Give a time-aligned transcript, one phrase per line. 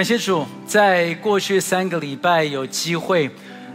[0.00, 3.28] 感谢主，在过去三个礼拜有机会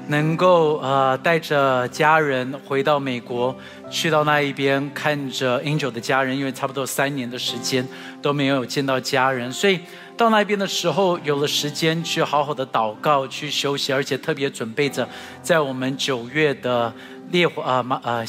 [0.07, 3.55] 能够呃带着家人回到美国，
[3.91, 7.87] 去到那一边看着 Angel 的家人，因为差不多三年的时间
[8.23, 9.79] 都没有见到家人，所以
[10.17, 15.07] 到那边的时候有了时间去好好的祷告、去休息，而且特别准备着
[15.43, 16.91] 在我们九月的
[17.29, 18.25] 烈火啊马啊。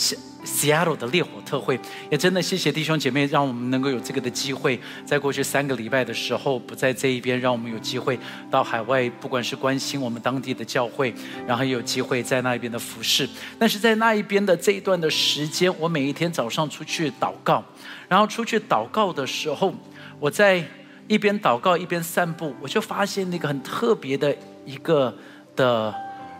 [0.47, 1.79] Seattle 的烈火特会，
[2.09, 8.17] 也真的谢谢弟兄姐妹，让我们能够有这个的机会，在过去三个礼拜的时候不在这一边，让我们有机会
[8.49, 11.13] 到海外，不管是关心我们当地的教会，
[11.47, 13.29] 然后有机会在那一边的服侍。
[13.59, 17.65] 但是在那一边的这一段的时间，我每一天早上出去祷告，
[18.09, 19.75] 然后出去祷告的时候，
[20.21, 20.65] 我在
[21.09, 25.13] 一边祷告一边散步，我就发现那个很特别的一个
[25.57, 25.93] 的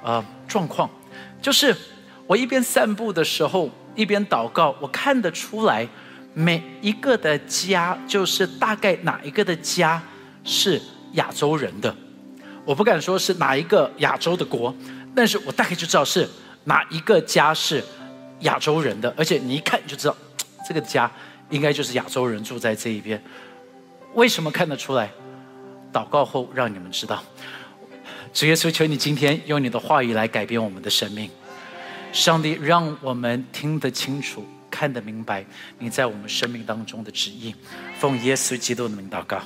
[0.05, 0.89] 呃状况，
[1.43, 1.77] 就是
[2.29, 3.69] 我一边散步的时候。
[3.97, 5.89] 一边祷告，我看得出来，
[6.35, 10.01] 每一个的家就是大概哪一个的家
[10.45, 10.81] 是
[11.15, 11.93] 亚洲人的，
[12.65, 14.73] 我不敢说是哪一个亚洲的国，
[15.15, 16.29] 但是我大概就知道是
[16.65, 17.83] 哪一个家是
[18.41, 20.17] 亚洲人的，而且你一看就知道，
[20.69, 21.11] 这个家
[21.51, 23.21] 应该就是亚洲人住在这一边。
[24.15, 25.11] 为什么看得出来？
[25.93, 27.23] 祷告后让你们知道，
[28.35, 31.31] 主耶稣，求你今天用你的话语来改变我们的生命。
[32.17, 35.45] 上帝让我们听得清楚、看得明白
[35.79, 37.55] 你在我们生命当中的旨意，
[37.99, 39.43] 奉耶稣基督的名祷告。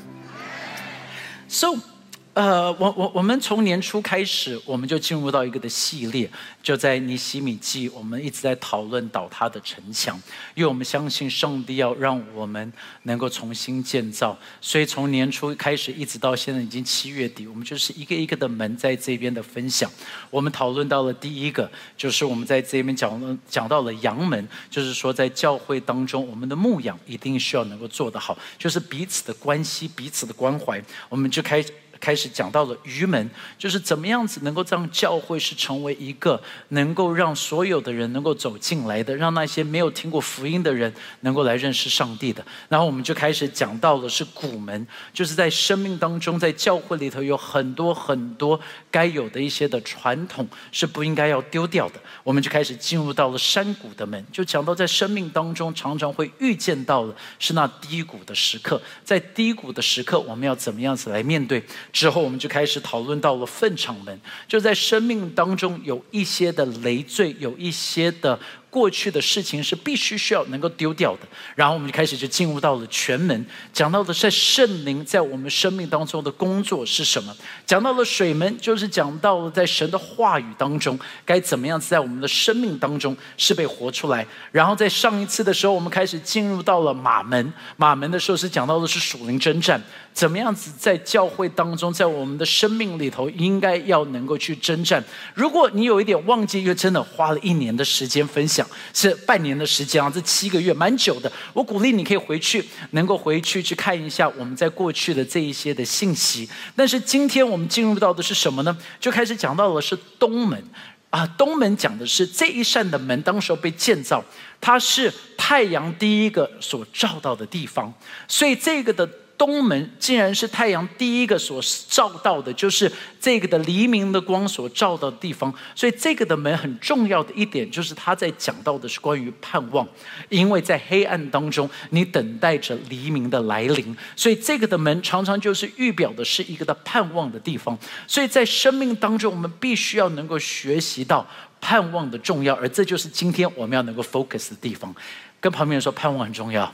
[1.48, 1.89] So。
[2.32, 6.30] 呃，我我我们从年初开始，我们就进入到一个的系列，
[6.62, 10.16] 就在尼西米记，我们一直在讨论倒塌的城墙，
[10.54, 19.90] 因为我们相信上帝要让我们能够重新建造，所以从年初开始一直到现在已经七月底，我们就是一个一个的门在这边的分享。
[20.30, 31.64] 我们讨论到了第一个，就是我们在这边讲讲到了阳门，就是说在教会当中，我们的牧养一定需要能够做得好，就是彼此的关系、彼此的关怀，我们就开。
[32.00, 42.42] 开始讲到了愚门，就是怎么样子能够让教会是成为一个能够让所有的人能够走进来的，让那些没有听过福音的人能够来认识上帝的。
[42.70, 48.58] 然后我们就开始讲到了是古门，就是在生命当中，在教会里头有很多很多
[48.90, 52.00] 该有的一些的传统是不应该要丢掉的。
[52.24, 61.62] 我们就开始进入到了山谷的门，就讲到在生命当中常常会遇见到了是那低谷的时刻，在低谷的时刻我们要怎么样子来面对？
[61.92, 68.38] 之后，我们就开始讨论到了粪场门，就在生命当中有一些的累赘，有一些的。
[68.70, 71.22] 过去的事情是必须需要能够丢掉的，
[71.56, 77.36] 然后我们就开始就进入到了全门，讲到的是圣灵在我们生命当中的工作是什么，
[77.66, 89.82] 讲到了水门，就是讲到了在神的话语当中该怎么样子在我们的生命当中是被活出来，然后在上一次的时候，我们开始进入到了马门，马门的时候是讲到的是属灵征战，
[90.12, 95.02] 怎么样子在教会当中，在我们的生命里头应该要能够去征战。
[95.34, 98.59] 如果你有一点忘记，因为真的花了一年的时间分享。
[98.92, 101.30] 是半年的时间啊，这七个月蛮久的。
[101.52, 106.48] 我鼓励你可以回去，能够回去去看一下我们在过去的这一些的信息。
[106.74, 108.76] 但是今天我们进入到的是什么呢？
[108.98, 110.62] 就开始讲到了是东门
[111.10, 114.24] 啊，东门讲的是这一扇的门，当时候被建造，
[114.60, 117.92] 它是太阳第一个所照到的地方，
[118.26, 119.08] 所以这个的。
[119.40, 125.50] 东门竟然是太阳第一个所照到的，就是这个的黎明的光所照到的地方。
[125.74, 129.88] 所以这个的门很重要的一点，就是他在讲到的是关于盼望，
[130.28, 133.96] 因为在黑暗当中，你等待着黎明的来临。
[134.14, 137.78] 所以这个的门常常就是预表的是一个的盼望的地方。
[138.06, 141.26] 所以在生命当中，我们必须要能够学习到
[141.62, 144.94] 盼望的重要，而这就是今天我们要能够 focus 的地方。
[145.40, 146.70] 跟旁边人说，盼望很重要。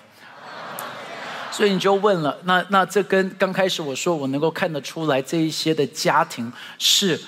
[1.56, 7.18] 所以你就问了，那那这跟刚开始我说我能够看得出来这一些的家庭是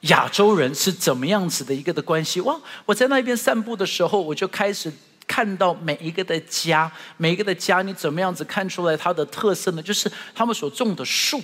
[0.00, 2.40] 亚洲人是怎么样子的一个的关系？
[2.40, 2.60] 哇！
[2.84, 4.92] 我在那边散步的时候，我就开始
[5.24, 9.80] 看到每一个的家，每一个的家，你怎么样子看出来它的特色呢？
[9.80, 11.40] 就是他们所种的树。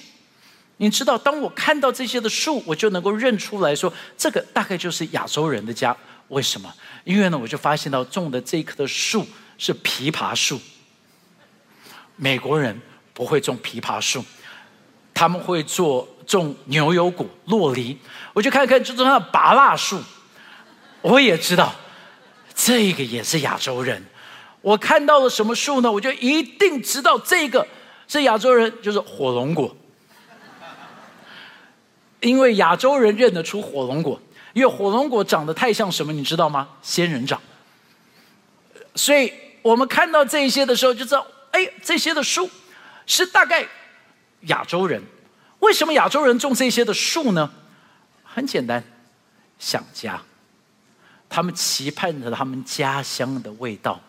[0.78, 5.96] 你知道，当我看到这些的树，我就能够认出来说，这个大概就是亚洲人的家。
[6.26, 6.74] 为什么？
[7.04, 9.24] 因为呢，我就发现到种的这棵的树
[9.56, 10.60] 是枇杷树。
[12.22, 12.78] 美国人
[13.14, 14.22] 不会种枇杷树，
[15.14, 17.96] 他们会做种牛油果、洛梨。
[18.34, 19.98] 我就看看，就种那拔蜡树，
[21.00, 21.74] 我也知道，
[22.54, 24.04] 这个也是亚洲人。
[24.60, 25.90] 我看到了什么树呢？
[25.90, 27.66] 我就一定知道这个
[28.06, 29.74] 是亚洲人，就是火龙果。
[32.20, 34.20] 因为亚洲人认得出火龙果，
[34.52, 36.68] 因为火龙果长得太像什么，你知道吗？
[36.82, 37.40] 仙人掌。
[38.94, 39.32] 所以
[39.62, 41.26] 我们看到这些的时候，就知道。
[41.82, 42.48] 这些的树
[43.06, 43.66] 是大概
[44.42, 45.02] 亚洲人。
[45.58, 47.50] 为什么亚洲人种这些的树呢？
[48.22, 48.82] 很简单，
[49.58, 50.22] 想家。
[51.28, 54.00] 他们期盼着他们家乡的味道，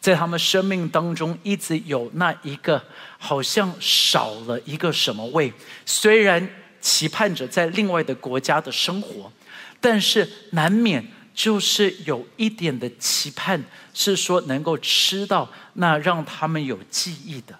[0.00, 2.82] 在他们生命当中一直有那一个
[3.18, 5.52] 好像少了一个什么味。
[5.84, 6.48] 虽然
[6.80, 9.32] 期盼着在另外的国家的生活，
[9.80, 11.04] 但是难免
[11.38, 13.64] 就是有一点的期盼，
[13.94, 17.56] 是说能够吃到那让他们有记忆的。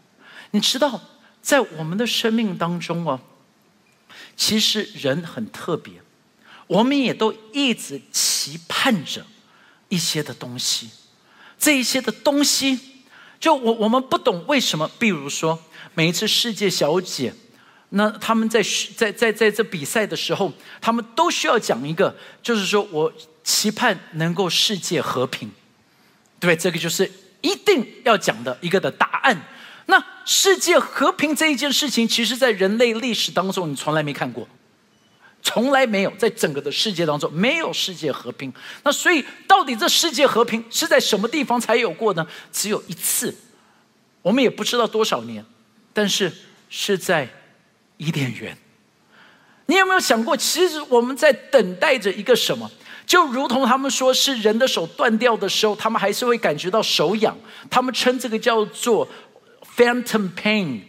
[0.50, 1.00] 你知道，
[1.40, 3.20] 在我们的生命当中哦，
[4.36, 5.92] 其实人很特别。
[6.66, 9.24] 我们也都一直期盼着
[9.88, 10.90] 一些的东西，
[11.56, 12.80] 这一些的东西，
[13.38, 14.90] 就我我们不懂为什么。
[14.98, 15.56] 比如说，
[15.94, 17.32] 每一次世界小姐，
[17.90, 18.62] 那他们在
[18.96, 23.12] 在在在这比赛的时候，他们都需要讲一个，就是说我
[23.42, 25.50] 期盼能够世界和平，
[26.38, 29.40] 对，这个就是一定要讲的一个的答案。
[29.86, 34.46] 那世界和平这一件事情，其实在人类历史当中，你从来没看过。
[35.40, 38.52] 从来没有在整个的世界当中没有世界和平。
[38.82, 42.26] 那所以，到底这世界和平是在什么地方才有过呢？
[42.52, 43.34] 只有一次，
[44.20, 45.42] 我们也不知道多少年，
[45.92, 46.30] 但是
[46.68, 47.28] 是在
[47.98, 48.56] 伊甸园。
[49.66, 52.70] 你有没有想过，其实我们在等待着一个什么？
[53.06, 57.36] 就如同他们说是人的手断掉的时候，他们还是会感觉到手痒。
[57.70, 59.06] 他们称这个叫做
[59.76, 60.80] phantom pain，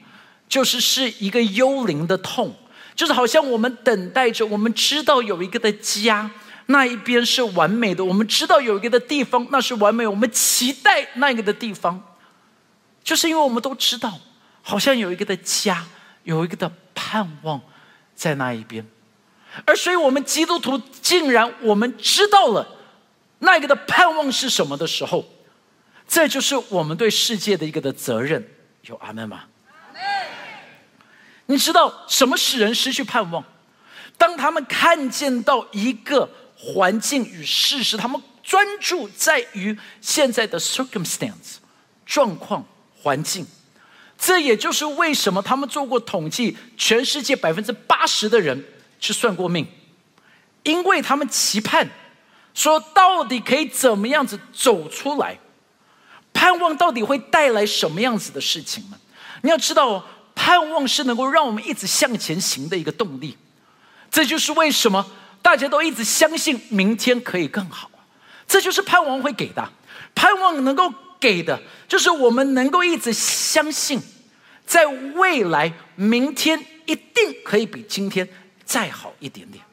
[0.47, 2.55] 就是是一个幽灵的痛。
[2.95, 6.29] 就是好像我们等待着，我们知道有一个的家，
[6.65, 10.05] 那一边是完美的；我们知道有一个的地方，那是完美。
[10.05, 12.01] 我们期待那个的地方，
[13.01, 14.19] 就是因为我们都知道，
[14.61, 15.85] 好像有一个的家，
[16.29, 17.59] 有一个的盼望
[18.13, 18.85] 在那一边。
[19.65, 22.77] 而所以，我们基督徒竟然我们知道了
[23.39, 25.25] 那个的盼望是什么的时候，
[26.07, 28.47] 这就是我们对世界的一个的责任。
[28.83, 29.45] 有阿门吗？
[31.47, 33.43] 你知道什么使人失去盼望？
[34.15, 41.57] 当他们看见到一个环境与事实，他们专注在于现在的 circumstance
[42.05, 42.63] 状况
[43.01, 43.47] 环境。
[44.19, 48.63] 这也就是为什么他们做过统计，全世界百分之八十的人
[48.99, 49.65] 去算过命，
[50.63, 51.89] 因为他们期盼
[52.53, 55.39] 说，到底可以怎么样子走出来？
[56.33, 58.99] 盼望到底会带来什么样子的事情呢？
[59.41, 60.05] 你要知道。
[60.41, 63.37] 盼望是能够让我们一直向前行的一个动力，
[64.09, 65.05] 这就是为什么
[65.41, 67.91] 大家都一直相信明天可以更好。
[68.47, 69.69] 这就是盼望会给的，
[70.15, 74.01] 盼望能够给的，就是我们能够一直相信，
[74.65, 78.27] 在未来明天一定可以比今天
[78.63, 79.63] 再好一点点。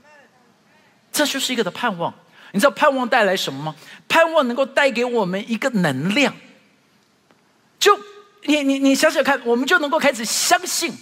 [1.12, 2.12] 这就是一个的盼望。
[2.52, 3.76] 你知道盼望带来什么吗？
[4.08, 6.34] 盼望能够带给我们一个能量，
[7.78, 7.98] 就。
[8.48, 10.92] 你你你想想看，我们就能够开始相信，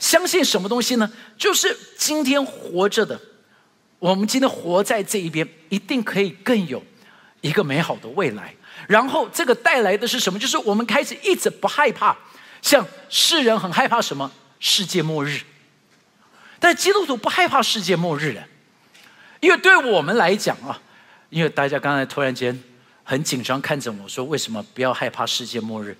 [0.00, 1.12] 相信什么东西呢？
[1.38, 3.20] 就是今天活着的，
[4.00, 6.82] 我们今天活在这一边，一定可以更有
[7.40, 8.56] 一个美好的未来。
[8.92, 10.38] 然后这个带来的是什么？
[10.38, 12.14] 就是我们开始一直不害怕，
[12.60, 14.30] 像世人很害怕什么
[14.60, 15.40] 世界末日，
[16.60, 18.44] 但基督徒不害怕世界末日的，
[19.40, 20.78] 因为对我们来讲啊，
[21.30, 22.62] 因为大家刚才突然间
[23.02, 25.96] 很紧张看着我说，为什么不要害怕世界末日？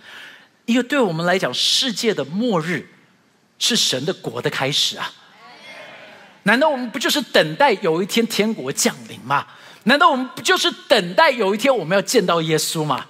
[0.67, 2.87] 因为对我们来讲，世界的末日
[3.59, 5.11] 是神的国的开始啊！
[6.43, 9.47] 难道我们不就是等待有一天天国降临吗？
[9.85, 13.05] 难道我们不就是等待有一天我们要见到耶稣吗？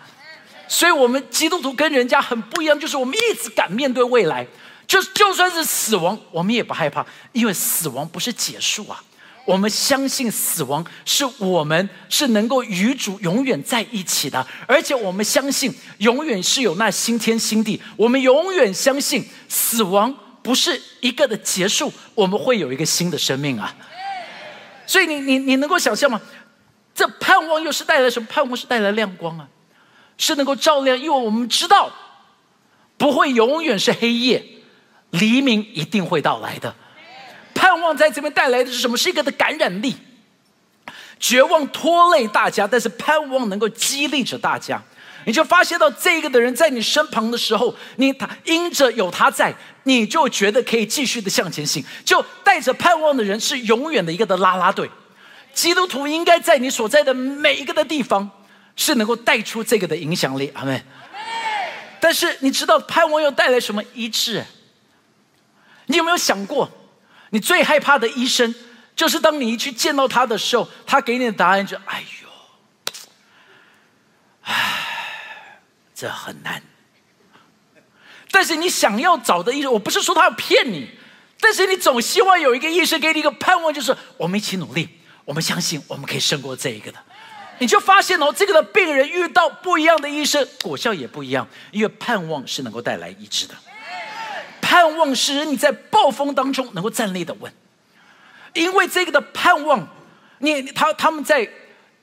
[0.68, 4.46] 所以，我们基督徒跟人家很不一样，就是我们一直敢面对未来，
[4.86, 9.02] 就就算是死亡，我们也不害怕，因为死亡不是结束啊。
[9.44, 17.78] 我们相信死亡是我们是能够与主永远在一起的，而且我们相信永远是有那新天新地。
[17.96, 23.74] 我们永远相信死亡不是一个的结束，我们会有一个新的生命啊！
[24.86, 26.20] 所以你你你能够想象吗？
[26.94, 28.26] 这盼望又是带来什么？
[28.30, 29.48] 盼望是带来亮光啊，
[30.18, 31.90] 是能够照亮，因为我们知道
[32.96, 34.44] 不会永远是黑夜，
[35.10, 36.74] 黎明一定会到来的。
[37.54, 38.96] 盼望在这边带来的是什么？
[38.96, 39.96] 是一个的感染力。
[41.18, 44.82] 绝望拖累大家，但是盼望能够激励着大家。
[45.24, 51.84] 你就发现到这个的人在你身旁的时候，你他因着有他在，你就觉得可以继续的向前行。
[52.04, 54.90] 就带着盼望的人是永远的一个的拉拉队。
[55.52, 58.30] 基督徒应该在你所在的每一个的地方
[58.76, 60.50] 是能够带出这个的影响力。
[60.54, 60.82] 阿门。
[62.00, 64.44] 但是你知道盼望又带来什么医治？
[65.86, 66.70] 你有没有想过？
[67.30, 68.54] 你最害怕的医生，
[68.94, 72.28] 就是当你一去见到他的时候，他给你的答案就“哎呦，
[74.42, 75.60] 唉，
[75.94, 76.62] 这很难。”
[78.30, 80.90] 但是你想要找的医生，我不是说他要骗你，
[81.40, 84.88] 但是你总希望有一个医生给你一个盼望，就是我们一起努力，
[85.24, 86.98] 我们相信我们可以胜过这一个的。
[87.58, 93.54] 你就发现哦，这个的病人遇到不一样的医生，果效也不一样，因为盼望是能够带来医治的。
[94.60, 97.52] 盼望使你在暴风当中能够站立的稳，
[98.54, 99.86] 因为这个的盼望，
[100.38, 101.48] 你他他们在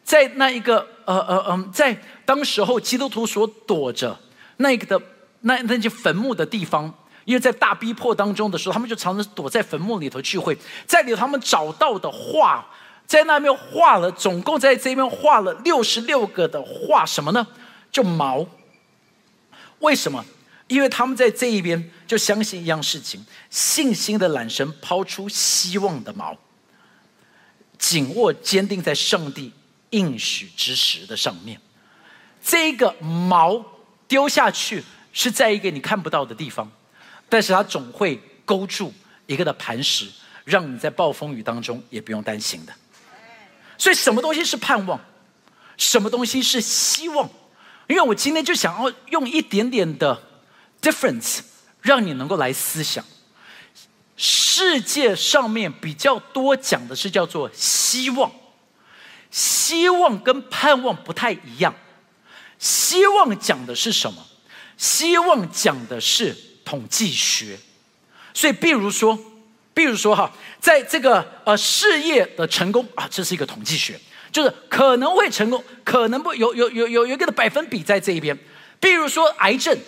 [0.03, 4.17] 在那一个呃呃嗯，在当时候基督徒所躲着
[4.57, 5.05] 那个的
[5.41, 6.93] 那那些坟墓的地方。
[7.25, 10.57] 因为在大逼迫当中的时候，他们就常常躲在坟墓里头聚会，
[10.87, 12.65] 在里头他们找到的话，
[13.09, 17.47] 在那边画了，总共在这边画了六十六个的画，什么呢？
[17.91, 18.45] 就毛。
[19.79, 20.23] 为什么？
[20.67, 26.37] 因为他们在这一边就相信一样事情：信心的缆绳抛出希望的锚，
[27.79, 29.51] 紧握坚定在上帝
[29.89, 31.59] 应许之石的上面。
[32.43, 33.65] 这个锚
[34.07, 36.71] 丢下去是在一个你看不到的地方。
[37.27, 38.93] 但是它总会勾住
[39.25, 40.07] 一个的磐石，
[40.45, 42.73] 让你在暴风雨当中也不用担心的。
[43.79, 44.99] 所以，什么东西是盼望？
[45.77, 47.27] 什么东西是希望？
[47.87, 50.21] 因为我今天就想要用一点点的
[50.79, 51.39] difference，
[51.81, 53.03] 让你能够来思想。
[54.15, 58.31] 世界上面比较多讲的是叫做希望，
[59.31, 61.73] 希望跟盼望不太一样。
[62.59, 64.23] 希望讲的是什么？
[64.77, 66.35] 希望讲的是。
[66.65, 67.57] 统计学，
[68.31, 69.17] 所以，比如说，
[69.79, 73.97] 比如说哈，在这个呃事业的成功啊，这是一个统计学，
[74.29, 78.37] 就是可能会成功，可能不有有有有有一个的百分比在这一边。
[78.81, 79.79] 比如说癌症，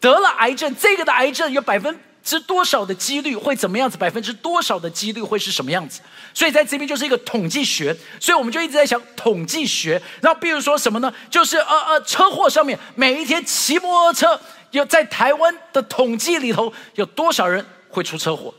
[0.00, 3.96] 得了癌症，这个的癌症有百分之多少的几率会怎么样子？
[3.96, 6.00] 百分之多少的几率会是什么样子？
[6.34, 10.02] 所以在这边就是一个统计学，所以我们就一直在想统计学。
[10.20, 11.14] 然后，比如说什么呢？
[11.30, 14.40] 就是呃呃，车祸上面每一天骑摩托车。
[14.72, 18.52] 有在台湾的统计里头，有多少人会出车祸？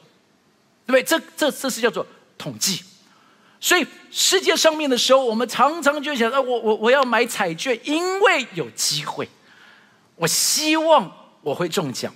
[0.88, 1.04] 对不对？
[1.04, 2.04] 这这这是叫做
[2.38, 2.82] 统计。
[3.60, 9.30] 所以世界上面的时候，我们常常就想：，啊，我我我要买彩券，因为有机会，
[10.16, 12.12] 我希望我会中奖。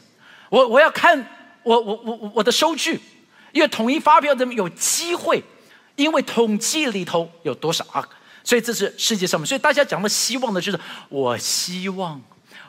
[0.49, 1.19] 我我要看
[1.63, 2.99] 我我我我的收据，
[3.51, 5.43] 因为统一发票的有机会，
[5.95, 8.07] 因为统计里头有多少啊？
[8.43, 9.45] 所以这是世界上面。
[9.45, 12.19] 所以大家讲的希望的就是我希望。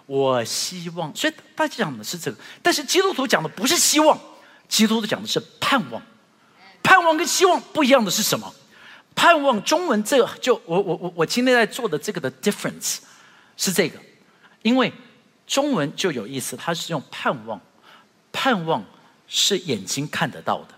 [0.07, 4.19] 我希望，所以大家讲的是这个，但是基督徒讲的不是希望，
[4.73, 6.03] 基督徒讲的是盼望。
[6.83, 8.53] 盼望跟希望不一样的是什么？
[9.15, 13.01] 盼望中文这个就我我我我今天在做的这个的 difference
[13.59, 14.01] 是这个，
[14.63, 14.91] 因为
[15.47, 17.61] 中文就有意思，它是用盼望，
[18.33, 18.83] 盼望
[19.29, 20.69] 是眼睛看得到的，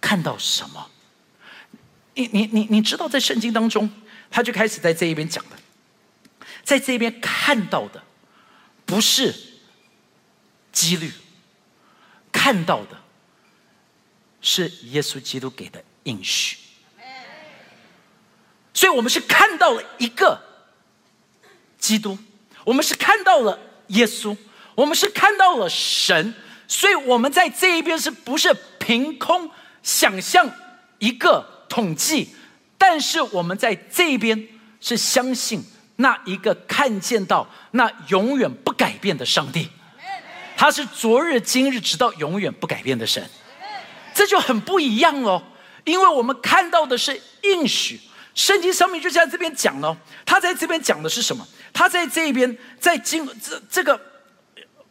[0.00, 0.90] 看到什么？
[2.14, 3.90] 你你你你知道在圣经当中，
[4.30, 5.56] 他就开始在这一边讲的，
[6.64, 8.02] 在这边看到的。
[8.86, 9.34] 不是
[10.70, 11.12] 几率，
[12.38, 12.90] 看到的
[14.42, 16.58] 是耶稣基督给的应许，
[18.74, 20.38] 所以我们是看到了一个
[21.78, 22.18] 基督，
[22.62, 24.36] 我们是看到了耶稣，
[24.74, 26.34] 我们是看到了神，
[26.68, 29.50] 所以我们在这一边是不是凭空
[29.82, 30.48] 想象
[30.98, 32.34] 一个统计？
[32.76, 34.46] 但是我们在这一边
[34.80, 35.64] 是相信。
[35.98, 39.70] 那一个看见到那永远不改变的上帝，
[40.56, 43.22] 他是昨日今日直到永远不改变的神，
[44.14, 45.42] 这就很不一样哦。
[45.84, 48.00] 因为我们看到的是应许，
[48.34, 51.46] 圣经上面就在这边讲了，他在这边讲的是什么？
[51.72, 54.00] 他在这边在经这这个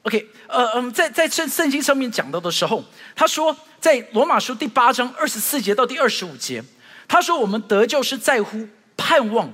[0.04, 2.84] ，OK，呃嗯，在在圣圣经上面讲到的时候，
[3.16, 6.64] 他说在罗马书第八章二十四节到第二十五节，
[7.08, 9.52] 他说我们得救是在乎盼望。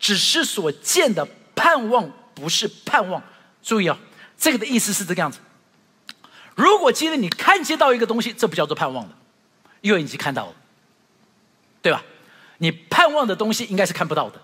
[0.00, 3.22] 只是所见的盼望，不是盼望。
[3.62, 3.96] 注意哦，
[4.36, 5.38] 这个的意思是这个样子。
[6.54, 9.16] 如果今天你看见到一个东西，这不叫做盼望了，
[9.80, 10.54] 因为你已经看到了，
[11.80, 12.02] 对吧？
[12.58, 14.40] 你盼望的东西应该是看不到的。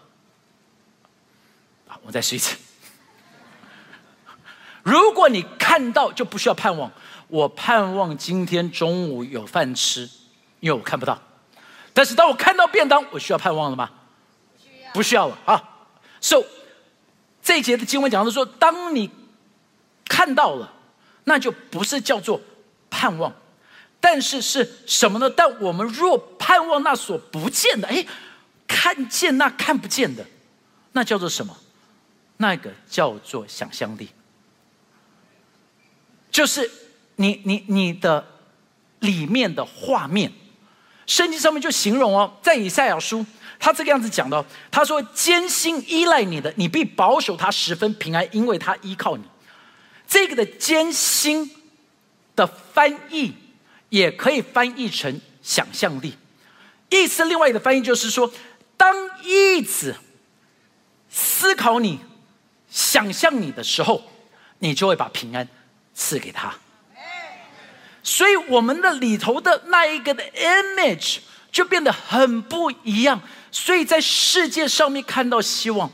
[1.86, 2.56] 好，我再试一次。
[4.82, 6.90] 如果你看到，就不需要盼望。
[7.28, 10.08] 我盼望今天中午有饭吃，
[10.60, 11.20] 因为我看不到。
[11.92, 13.90] 但是当我看到便当，我需要盼望了吗？
[14.94, 15.62] 不需要了啊
[16.22, 16.42] ！So
[17.42, 19.10] 这一节的经文讲的说，当你
[20.06, 20.72] 看到了，
[21.28, 22.40] 那就不是叫做
[22.90, 23.32] 盼望，
[24.00, 25.30] 但是是什么呢？
[25.30, 28.04] 但我们若盼望那所不见的，哎，
[28.66, 30.26] 看见那看不见的，
[30.92, 31.56] 那叫做什么？
[32.38, 34.08] 那个叫做想象力，
[36.30, 36.70] 就是
[37.16, 38.26] 你你你的
[39.00, 40.32] 里面的画面。
[41.06, 43.25] 圣经上面就形容哦，在以赛亚书。
[43.61, 49.25] 他这个样子讲的，他说：“艰辛依赖你的，你必保守他十分平安，因为他依靠你。”
[50.08, 51.48] 这个的艰辛
[52.34, 53.34] 的翻译，
[53.90, 56.16] 也可以翻译成想象力。
[56.88, 58.32] 意思另外一个翻译就是说，
[58.78, 59.94] 当一直
[61.10, 62.00] 思考你、
[62.70, 64.02] 想象你的时候，
[64.60, 65.46] 你就会把平安
[65.94, 66.54] 赐给他。
[68.02, 71.18] 所以我们的里头的那一个的 image
[71.52, 73.20] 就变得很不一样。
[73.50, 75.90] 所以在世界上面看到希望，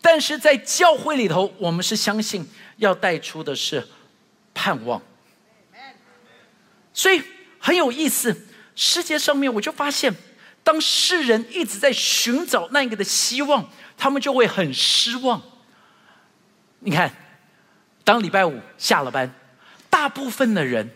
[0.00, 2.48] 但是在教会里头，我们是相信
[2.78, 3.86] 要带出的是
[4.52, 5.00] 盼望。
[6.92, 7.22] 所以
[7.60, 10.12] 很有意思，世界上面我就发现，
[10.64, 15.40] 当世人一直在寻找那个的希望，他们就会很失望。
[16.80, 17.12] 你看，
[18.02, 19.32] 当礼拜五下了班，
[19.88, 20.90] 大部分的人，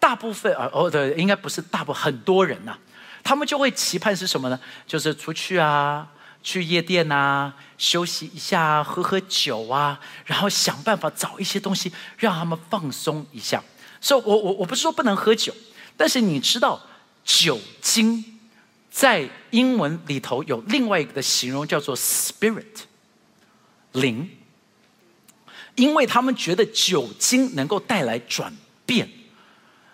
[0.00, 2.78] 大部分啊，哦对，应该不是大部分，很多人呐。
[3.22, 4.58] 他们就会期盼是什么呢？
[4.86, 6.08] 就是出去啊，
[6.42, 13.62] 去夜店啊，休息一下，喝喝酒啊，然后想办法找一些东西让他们放松一下。
[14.00, 15.52] 所以，我我我不是说不能喝酒，
[15.96, 16.80] 但是你知道，
[17.24, 18.38] 酒精
[18.90, 22.64] 在英文里头有另外一个的形容叫做 spirit
[23.92, 24.30] 灵，
[25.74, 29.08] 因为他们觉得酒精能够带来转变。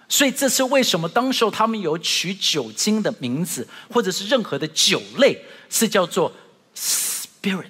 [0.09, 1.09] 所以这是为什么？
[1.09, 6.33] 当时候他们有取酒精的名字，或者是任何的酒类，是叫做
[6.77, 7.69] spirit。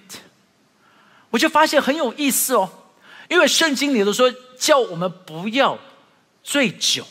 [1.30, 2.70] 我就发现很有意思哦，
[3.28, 5.78] 因为圣经里头说叫我们不要
[6.42, 7.06] 醉酒，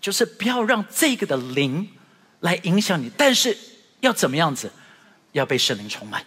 [0.00, 1.88] 就是不要让这个的灵
[2.40, 3.56] 来影响你，但是
[4.00, 4.70] 要怎么样子？
[5.32, 6.26] 要被圣灵充满，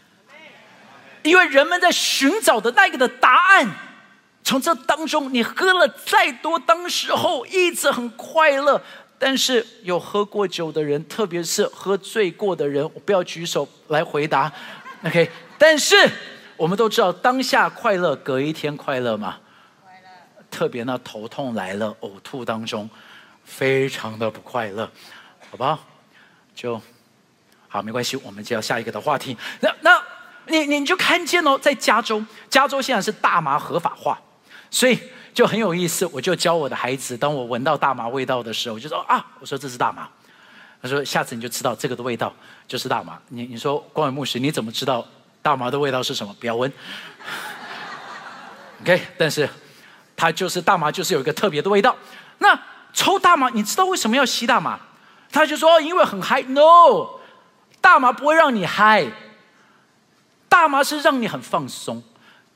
[1.23, 3.92] 因为人们在寻找的那个的答案。
[4.43, 8.81] 从这当中，你喝了再多，当时候一直很快乐。
[9.19, 14.51] 但是有喝过酒的人，特别是喝醉过的人，不要举手来回答。
[15.05, 15.95] OK，但是
[16.57, 19.37] 我们都知道，当下快乐，隔一天快乐吗？
[19.81, 20.45] 快乐。
[20.51, 22.89] 特别呢，头痛来了，呕吐当中，
[23.45, 24.91] 非常的不快乐，
[25.49, 25.79] 好不好？
[26.53, 26.81] 就
[27.69, 29.37] 好，没关系，我们就要下一个的话题。
[29.61, 30.03] 那那
[30.47, 34.19] 你你就看见哦，在加州，加州现在是大麻合法化。
[34.73, 34.99] 所以
[35.35, 40.09] 就很有意思，我就教我的孩子，当我闻到大麻味道的时候，我就说啊，我说这是大麻。
[40.81, 42.33] 他说下次你就知道这个的味道
[42.67, 43.19] 就是大麻。
[43.27, 45.05] 你你说光伟牧师，你怎么知道
[45.43, 46.35] 大麻的味道是什么？
[46.39, 46.73] 不要闻。
[48.81, 49.47] OK，但是
[50.15, 51.95] 它就是大麻，就是有一个特别的味道。
[52.39, 52.59] 那
[52.93, 54.79] 抽大麻，你知道为什么要吸大麻？
[55.31, 56.41] 他就说因为很嗨。
[56.41, 57.19] No，
[57.79, 59.05] 大麻不会让你嗨，
[60.49, 62.01] 大麻是让你很放松，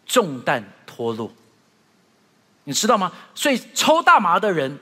[0.08, 1.32] 重担脱落。
[2.68, 3.14] 你知道吗？
[3.34, 4.78] 所以抽大麻的人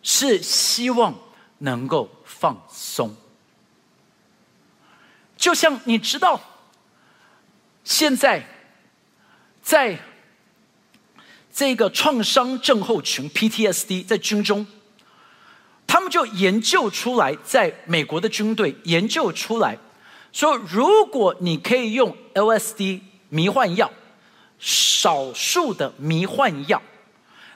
[0.00, 1.12] 是希望
[1.58, 3.16] 能够放松，
[5.36, 6.40] 就像你知道，
[7.82, 8.46] 现在
[9.60, 9.98] 在
[11.52, 14.64] 这个创伤症候群 （PTSD） 在军中，
[15.84, 19.76] 他们就研究出来，在美国的军队研究出来，
[20.30, 23.90] 说如果你可以用 LSD 迷幻药，
[24.60, 26.80] 少数的迷幻药。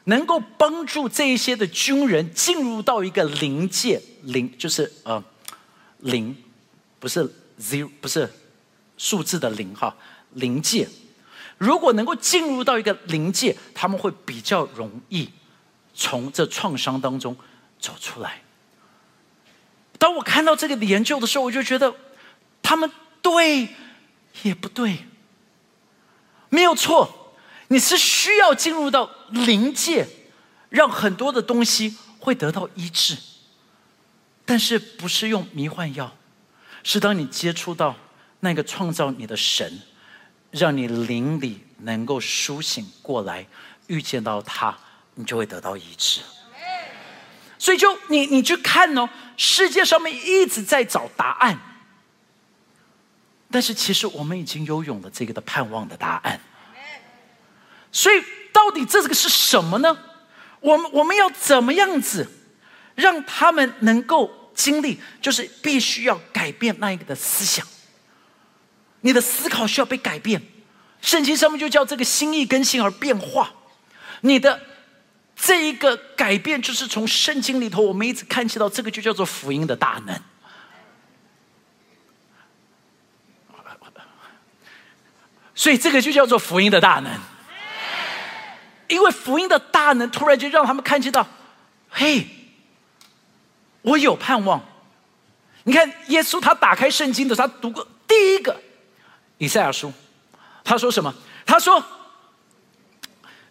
[0.05, 5.23] 能够帮助这一些的军人进入到一个临界，临就是呃，
[5.99, 6.37] 零，
[6.99, 8.29] 不是 zero，不是
[8.97, 9.95] 数字的零哈，
[10.33, 10.89] 临界。
[11.59, 15.29] 如果能够进入到一个临界，他们会比较容易
[15.95, 17.37] 从这创伤当中
[17.79, 18.43] 走出来。
[19.99, 21.95] 当我看到这个的研究的时候，我就觉得
[22.63, 23.69] 他们对
[24.43, 25.05] 也不对，
[26.49, 27.35] 没有错。
[27.69, 30.07] 你是需要进入到灵界，
[30.69, 33.17] 让很多的东西会得到医治，
[34.45, 36.17] 但是不是用迷幻药，
[36.83, 37.97] 是当你接触到
[38.41, 39.81] 那个创造你的神，
[40.51, 43.47] 让你灵里能够苏醒过来，
[43.87, 44.77] 遇见到他，
[45.15, 46.21] 你就会得到医治。
[47.59, 51.59] 所以就你你去看哦，世界上面一直在找答案，
[53.51, 56.41] 但是其实我们已经拥有了这个的盼望的答案。
[57.93, 59.97] 所以，到底这个是什么呢？
[60.61, 62.31] 我们我们要怎么样子
[62.95, 65.01] 让他们能够经历？
[65.23, 67.67] 就是必须要改变那一个的思想，
[69.01, 70.43] 你的思考需要被改变。
[71.01, 73.51] 圣经上面就叫这个心意更新而变化。
[74.21, 74.61] 你的
[75.35, 80.21] 这一个改变，就是从圣经里头，我们一直看见到这个，就叫做福音的大能。
[85.55, 87.13] 所以，这个就叫做福音的大能。
[88.91, 91.27] 因为福音的大能，突然间让他们看见到，
[91.89, 92.27] 嘿，
[93.83, 94.61] 我有盼望。
[95.63, 98.61] 你看，耶稣他打开圣经的时候，他读过第一个
[99.39, 99.93] 以赛亚书，
[100.65, 101.15] 他说什么？
[101.47, 101.83] 他说：“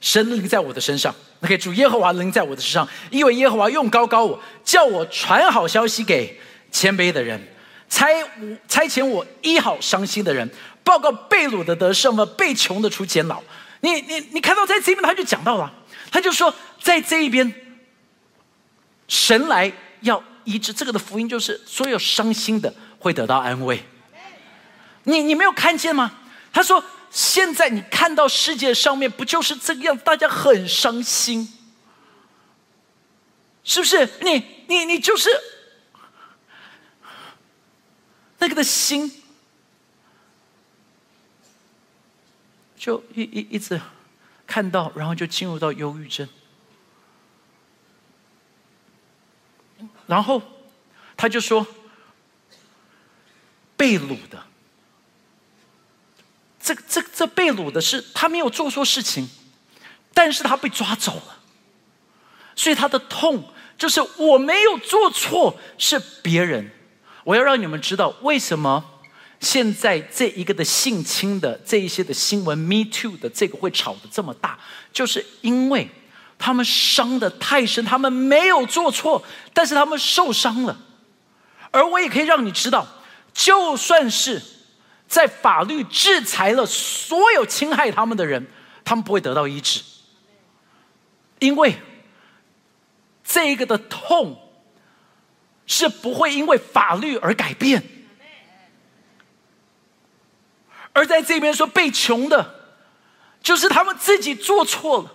[0.01, 6.39] 神灵在我的身上可以主耶和华灵在我的身上，因为耶和华用高高我，叫我传好消息给
[6.71, 7.41] 谦卑的人，
[7.87, 8.07] 差
[8.67, 10.49] 差遣我医好伤心的人，
[10.83, 13.41] 报告被掳的得胜了，被穷的出监牢。
[13.81, 15.73] 你你你看到在这边他就讲到了，
[16.11, 17.53] 他就说在这一边，
[19.07, 23.83] 神来要医治这个的福音，就是所有伤心的会得到安慰。
[25.03, 26.19] 你你没有看见吗？
[26.51, 26.83] 他说。
[27.11, 29.97] 现在你看到世界上面不就是这个样？
[29.97, 31.51] 大家很伤心，
[33.63, 34.07] 是不是？
[34.21, 35.27] 你你你就是
[38.37, 39.18] 那个的心，
[42.79, 43.79] 就一一一直
[44.47, 46.27] 看到，然后就进入到忧郁症，
[50.07, 50.41] 然后
[51.17, 51.67] 他就说
[53.75, 54.41] 被掳的。
[56.61, 59.27] 这这这被掳的是他没有做错事情，
[60.13, 61.39] 但是他被抓走了，
[62.55, 66.71] 所以他的痛就是我没有做错，是别人。
[67.25, 68.98] 我要让你们知道为什么
[69.39, 74.59] 现在这一个的性侵的这一些的新闻，Me Too 的这个会吵得这么大，
[74.93, 75.89] 就是因为
[76.37, 79.23] 他们伤的太深，他们没有做错，
[79.53, 80.79] 但是他们受伤了。
[81.71, 82.87] 而我也可以让你知道，
[83.33, 84.41] 就算是。
[85.09, 88.45] 在法律制裁了所有侵害他们的人，
[88.85, 89.81] 他们不会得到医治，
[91.39, 91.75] 因为
[93.23, 94.39] 这个的痛
[95.65, 97.83] 是不会因为法律而改变。
[100.99, 102.55] 而在这边说被穷的，
[103.41, 105.09] 就是他们自己做错了，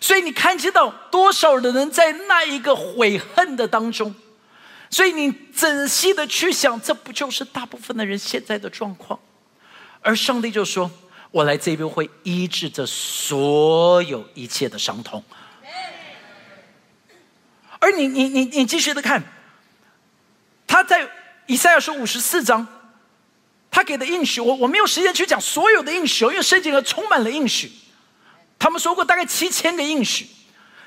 [0.00, 4.14] 所以你看见到多少的人在那一个悔恨的当中。
[4.88, 9.20] 所以你仔细的去想，这不就是大部分的人现在的状况？
[10.00, 10.90] 而上帝就说
[11.30, 15.22] ：“我来这边会医治这所有一切的伤痛。”
[17.78, 19.22] 而你你你你继续的看，
[20.66, 21.06] 他在
[21.46, 22.66] 以赛亚书五十四章，
[23.70, 27.70] 他给的应许，我我没有时间去讲所有的应许，因为圣经里充满了应许。
[28.58, 30.26] 他们说过大概七千个应许。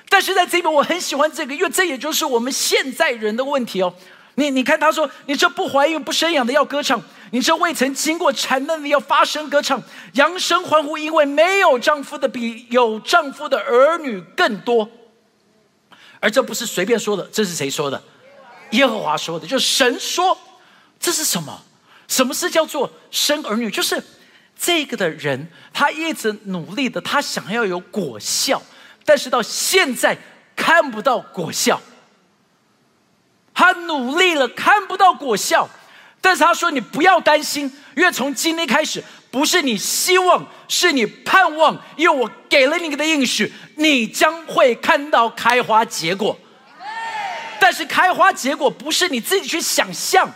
[0.10, 3.92] 但是在这边，我很喜欢这个，因为这也就是我们现在人的问题哦。
[4.36, 9.82] 你你看，他说：“你这不怀孕不生养的要歌唱，你这未曾经过产难的要发声歌唱，
[10.14, 14.90] 扬声欢呼，因为没有丈夫的比有丈夫的儿女更多。”
[16.20, 18.04] 而这不是随便说的，这是谁说的？
[18.72, 20.38] 耶和华说的，就是神说。
[21.00, 21.62] 这是什么？
[22.14, 23.72] 什么是叫做生儿女？
[23.72, 24.00] 就是
[24.56, 28.62] 这个的人，他一直努力的，他想要有果效。
[29.04, 30.16] 但是到现在
[30.56, 31.82] 看不到果效，
[33.52, 35.68] 他努力了看不到果效，
[36.22, 37.64] 但是他说你不要担心，
[37.98, 46.38] 因为从今天开始不是你希望，是你盼望，因为我给了你的应许，你将会看到开花结果。
[47.60, 50.32] 但是开花结果不是你自己去想象，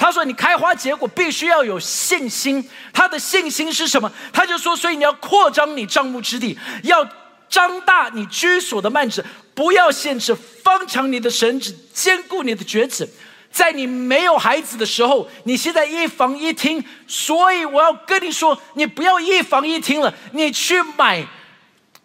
[0.00, 4.10] 他说你开花结果必须要有信心，他的信心是什么？
[4.32, 7.06] 他就说，所以你要扩张你帐幕之地，要。
[7.50, 13.12] 张大你居所的幔子，不要限制方强你的绳子，坚固你的橛子。
[13.50, 21.26] 在你没有孩子的时候，你现在一房一厅，所以我要跟你说，你不要一房一厅了，你去买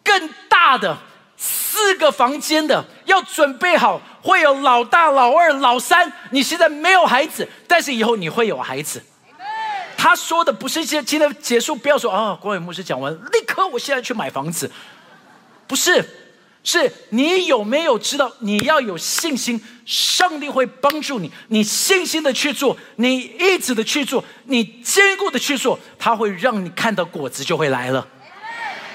[0.04, 0.98] 更大的
[1.38, 6.12] 四个房间的，要准备好会有老大、老二、老三。
[6.32, 9.04] 你现在没有孩子，但是以后你会有孩子。
[9.98, 14.72] 他说的不是今今天结束，不要说啊，国伟牧师讲完，立刻我现在去买房子。
[15.68, 16.08] 不是，
[16.64, 18.32] 是你有没有知道？
[18.40, 21.32] 你要有信心，上帝会帮助你。
[21.48, 28.08] 你信心的去做，你一直的去做，你坚固的去做，他会让你看到果子就会来了。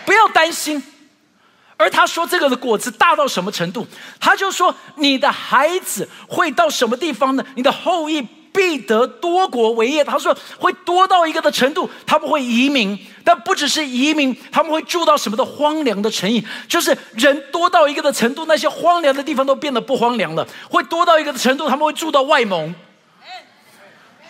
[0.06, 0.82] 不要担心。
[1.80, 3.86] 而他说这个的果子大到什么程度？
[4.20, 7.44] 他就说你的孩子会到什么地方呢？
[7.56, 8.26] 你的后裔。
[8.52, 10.02] 必得多国为业。
[10.02, 20.44] 他说会多到一个的程度，他们会移民，但不只是移民，他们会住到什么的荒凉的城邑，就是人多到一个的程度，那些荒凉的地方都变得不荒凉了。
[20.68, 22.74] 会多到一个的程度，他们会住到外蒙。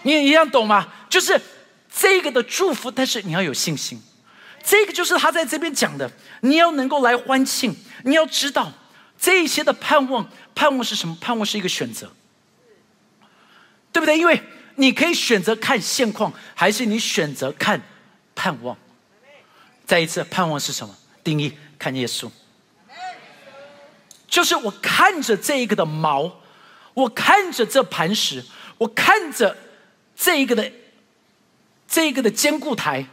[0.02, 0.86] 你一样懂吗？
[1.08, 1.40] 就是
[1.90, 3.98] 这个的祝福，但是你要有信心。
[4.62, 8.72] 这个就是他在这边讲的，你要能够来欢庆，你要知道
[9.18, 11.16] 这一些的盼望，盼望是什么？
[11.20, 12.10] 盼望是一个选择。
[13.92, 14.16] 对不对？
[14.16, 14.40] 因为
[14.76, 17.82] 你可以选择看现况，还是你选择看
[18.36, 18.76] 盼望。
[19.84, 21.52] 再一次，盼望是什么定义？
[21.76, 22.30] 看耶稣，
[24.28, 26.40] 就是我看着这一个的毛，
[26.94, 28.44] 我看着这磐石，
[28.78, 29.56] 我看着
[30.14, 30.70] 这一个的
[31.88, 33.04] 这一个的坚固台，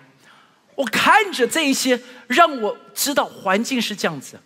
[0.78, 4.40] 我看着这一些，让我知道环境是这样子，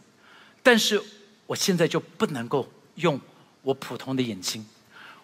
[0.64, 1.02] 但是
[1.46, 3.20] 我现在就不能够用
[3.62, 4.66] 我普通的眼睛，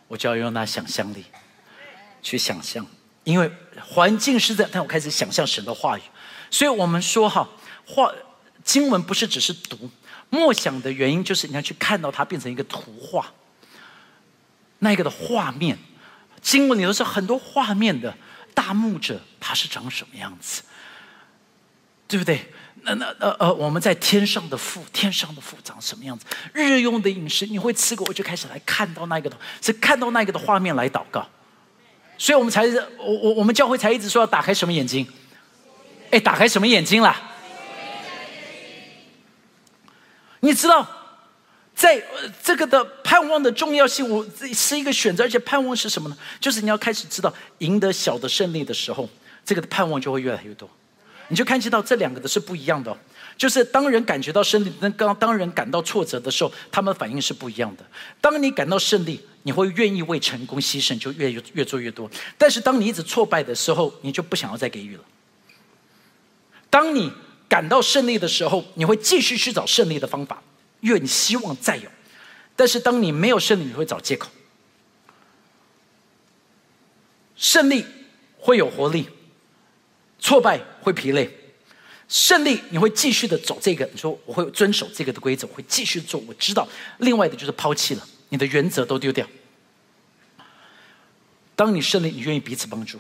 [0.09, 1.23] 我就要用那想象力
[2.21, 2.85] 去想象，
[3.23, 6.01] 因为环境是在，但我开始想象神的话语。
[6.51, 7.47] 所以我们说哈，
[7.85, 8.11] 话
[8.65, 9.89] 经文不是只是读，
[10.29, 13.31] 默想的原因就是你要去看到它变成一个图画，
[14.79, 15.79] 那个的画面，
[16.41, 18.13] 经文里头是很多画面的。
[18.53, 20.63] 大牧者他是长什么样子？
[22.07, 22.39] 对不对？
[22.83, 26.25] 那那呃呃，我们在天上的父，天上的父长什么样子？
[26.53, 31.27] 日用的饮食你会吃过，我就开始来看到那个的，是看到那个的画面来祷告。
[32.17, 32.65] 所以我们才
[32.97, 35.05] 我我我们教会才一直说要打开什么眼睛？
[36.11, 37.15] 哎，打开什么眼睛啦？
[40.39, 40.87] 你知道，
[41.75, 42.01] 在
[42.41, 46.17] 这个的盼望的重要性，我是一个选择，而且盼望是什么呢？
[46.39, 49.09] 就是你要开始知道，赢得小的胜利的时候，
[49.43, 50.69] 这个的盼望就会越来越多。
[51.29, 52.95] 你就看见到这两个的是不一样的，
[53.37, 57.85] 就是当人感觉到胜利，跟刚当人感到挫折的时候，他们反应是不一样的。
[58.21, 65.03] 当你感到胜利，你会愿意为成功牺牲，就越越做越多；但是当你一直挫败的时候，你就不想要再给予了。
[66.69, 67.11] 当你
[67.49, 70.41] 感到胜利的时候，你会继续去找胜利的方法，
[70.79, 71.89] 因为你希望再有；
[72.55, 74.29] 但是当你没有胜利，你会找借口。
[77.35, 77.85] 胜利
[78.39, 79.07] 会有活力。
[80.19, 81.29] 挫败会疲累，
[82.07, 83.87] 胜利你会继续的走这个。
[83.93, 86.21] 你说我会遵守这个的规则，会继续做。
[86.27, 86.67] 我知道，
[86.99, 89.25] 另外的就是抛弃了，你的原则都丢掉。
[91.55, 92.97] 当你胜利，你愿意彼此帮助；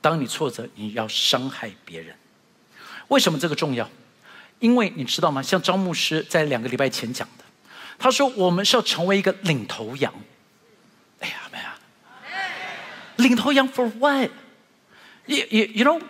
[0.00, 2.14] 当你挫折，你要伤害别人。
[3.08, 3.88] 为什么这个重要？
[4.58, 5.42] 因为你知道吗？
[5.42, 7.44] 像张牧师在两个礼拜前讲的，
[7.98, 10.12] 他说我们是要成为一个领头羊。
[11.20, 11.78] 哎呀，妈呀，
[13.16, 14.30] 领头羊 for what？
[15.26, 16.00] 也也，you know，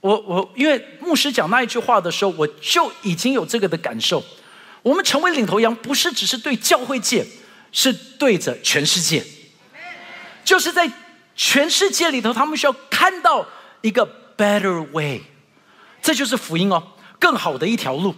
[0.00, 4.22] 我我因为牧师讲那一句话的时候，我就已经有这个的感受。
[4.82, 7.26] 我们成为领头羊，不是只是对教会界，
[7.70, 9.22] 是对着全世界。
[10.42, 10.90] 就是在
[11.36, 13.46] 全世界里头，他们需要看到
[13.82, 15.20] 一个 better way，
[16.02, 16.82] 这就是福音哦，
[17.18, 18.14] 更好的一条路。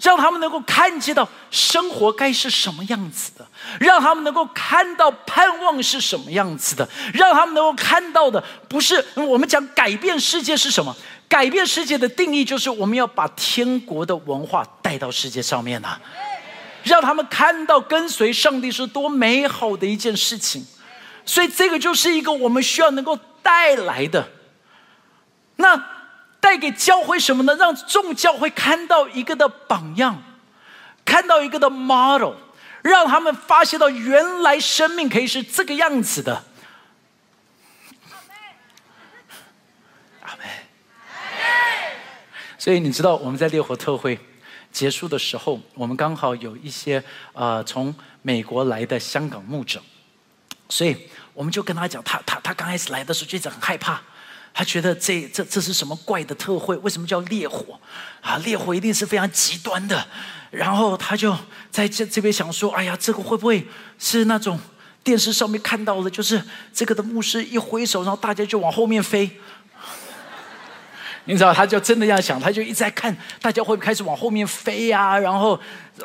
[0.00, 3.46] 让他们能够看见到生活该是什么样子的，
[3.80, 10.94] 让他们能够看到盼望是什么样子的，让他们能够看到的不是我们讲改变世界是什么？
[11.28, 15.98] 改变世界的定义就是我们要把天国的文化带到世界上面呐，
[16.82, 20.64] 让他们看到跟随上帝是多美好的一件事情。
[21.24, 24.28] 所以这个就是一个我们需要能够带来的
[25.56, 25.93] 那。
[26.44, 27.56] 带给教会什么呢？
[27.56, 30.22] 让众教会看到一个的榜样，
[31.02, 32.34] 看到一个的 model，
[32.82, 36.44] 让他们发现到原来生命可以是这个样子的。
[40.20, 40.46] 阿门。
[42.58, 44.20] 所以你知道我们在烈火特会
[44.70, 47.02] 结束的时候，我们刚好有一些
[47.32, 49.80] 呃从美国来的香港牧者，
[50.68, 54.02] 所以我们就跟他讲，他他他刚开始来的时候就一直很害怕。
[54.54, 56.76] 他觉得这这这是什么怪的特会？
[56.76, 57.78] 为什么叫烈火？
[58.20, 60.06] 啊，烈火一定是非常极端的。
[60.52, 61.36] 然后他就
[61.72, 63.66] 在这这边想说：“哎呀，这个会不会
[63.98, 64.56] 是那种
[65.02, 66.08] 电视上面看到的？
[66.08, 66.40] 就是
[66.72, 69.28] 这个的牧师一挥手，然后大家就往后面飞。”
[71.24, 75.18] 你知道，他就真的这样想，他就一直在看大家会开始往后面飞呀。
[75.18, 75.58] 然后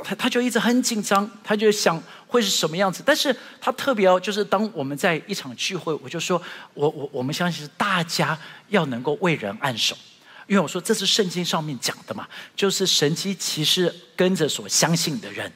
[0.04, 2.02] 他他就一直很紧张，他就想。
[2.32, 3.02] 会是什么样子？
[3.04, 6.40] 但是他特别哦，就是当我们在一场聚会，我就说，
[6.76, 9.98] 我我我们相信是大家要能够为人按手，
[10.46, 15.52] 因为我说这是圣经上面讲的嘛，就是神机骑士跟着所相信的人，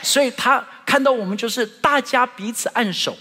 [0.00, 3.14] 所以他看到我们就是大家彼此按手，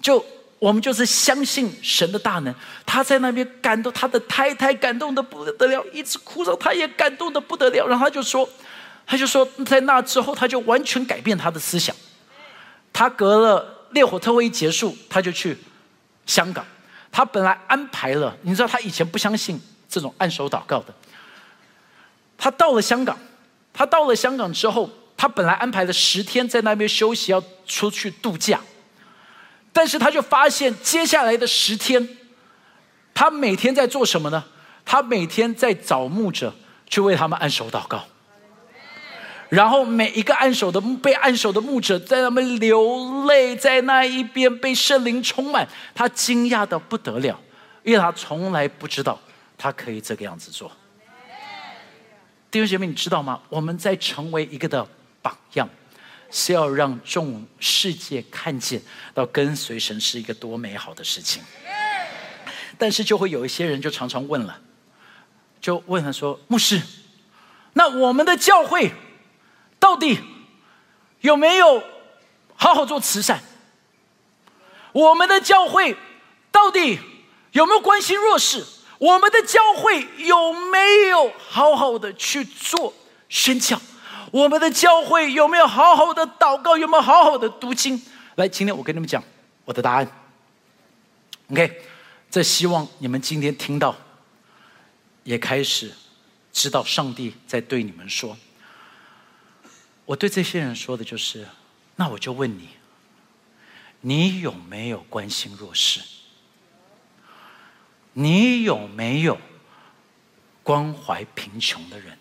[0.00, 0.24] 就
[0.62, 2.54] 我们就是相信神的大能。
[2.86, 8.48] 他在那边感动他的太太，感动的不得了，一直哭着，他也感动的不得了，然后他就说。
[9.04, 11.94] 他就说，在那之后，他就完全改变他的思想。
[12.92, 15.58] 他隔了烈火特会一结束，他就去
[16.24, 16.64] 香港。
[17.10, 20.94] 他本来安排了，你知道，他以前不相信这种按手祷告的。
[22.38, 23.18] 他到了香港，
[23.74, 28.60] 他到了香港之后，他本来安排了十天在那边休息，要出去度假。
[29.72, 32.08] 但是他就发现，接下来的十天，
[33.14, 34.44] 他每天在做什么呢？
[34.84, 36.52] 他每天在找牧者
[36.88, 38.04] 去为他们按手祷告。
[39.48, 47.38] 然后每一个按手的被按手的牧者在那边流泪，在那一边被圣灵充满，他惊讶的不得了，
[47.82, 49.20] 因为他从来不知道
[49.58, 50.72] 他可以这个样子做。
[52.50, 53.40] 弟兄姐妹，你知道吗？
[53.50, 54.86] 我们在成为一个的
[55.20, 55.68] 榜样，
[56.32, 58.82] 是要让众世界看见
[59.14, 61.40] 到跟随神是一个多美好的事情。
[62.78, 64.58] 但是就会有一些人就常常问了，
[65.60, 66.80] 就问他说：“牧师，
[67.74, 68.92] 那我们的教会
[69.78, 70.18] 到底
[71.20, 71.80] 有没有
[72.56, 73.40] 好好做慈善？
[74.92, 75.96] 我们的教会
[76.50, 76.98] 到底
[77.52, 78.64] 有没有关心弱势？
[78.98, 82.92] 我们的教会有没有好好的去做
[83.28, 83.80] 宣教？
[84.32, 86.76] 我们的教会有没有好好的祷告？
[86.76, 88.02] 有没有好好的读经？
[88.34, 89.22] 来，今天我跟你们讲
[89.64, 90.08] 我的答案。
[91.50, 91.80] OK。”
[92.32, 93.94] 这希望你们今天听到，
[95.22, 95.92] 也开始
[96.50, 98.34] 知道上帝在对你们说。
[100.06, 101.46] 我对这些人说的就是：
[101.96, 102.70] 那我就问你，
[104.00, 106.00] 你有没有关心弱势？
[108.14, 109.38] 你有没有
[110.62, 112.16] 关怀贫穷的人？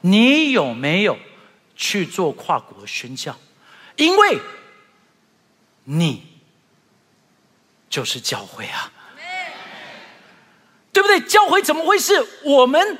[0.00, 1.18] 你有没有
[1.80, 3.34] 去做跨国宣教？
[3.96, 4.38] 因为
[5.84, 6.22] 你
[7.88, 8.92] 就是教会啊！
[10.92, 11.18] 对不对？
[11.20, 12.14] 教会怎么会是
[12.44, 12.98] 我们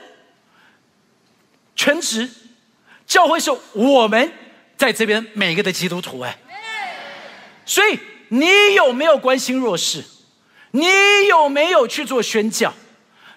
[1.77, 2.31] 全职？
[3.07, 4.33] 教会是我们
[4.79, 6.39] 在这边每一个的基督徒哎。
[7.67, 10.03] 所以你有没有关心弱势？
[10.71, 10.87] 你
[11.29, 12.73] 有没有去做宣教？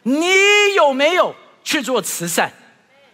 [0.03, 2.53] 你有没有去做慈善？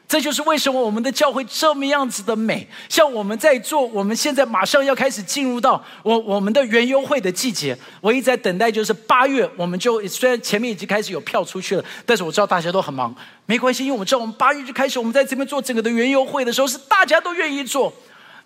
[0.09, 2.67] 这就是为什么我们的教会这么样子的美。
[2.89, 7.77] 像我们在做，我们现在马上要开始进入到我我们的园游会的季节。
[8.01, 17.93] 我一直在等待，就是八月，我们就虽然前面已经开始有票出去了，但是我知道大家都很忙，没关系，因为我们知道我们八月就开始，我们在这边做整个的园游会的时候，是大家都愿意做，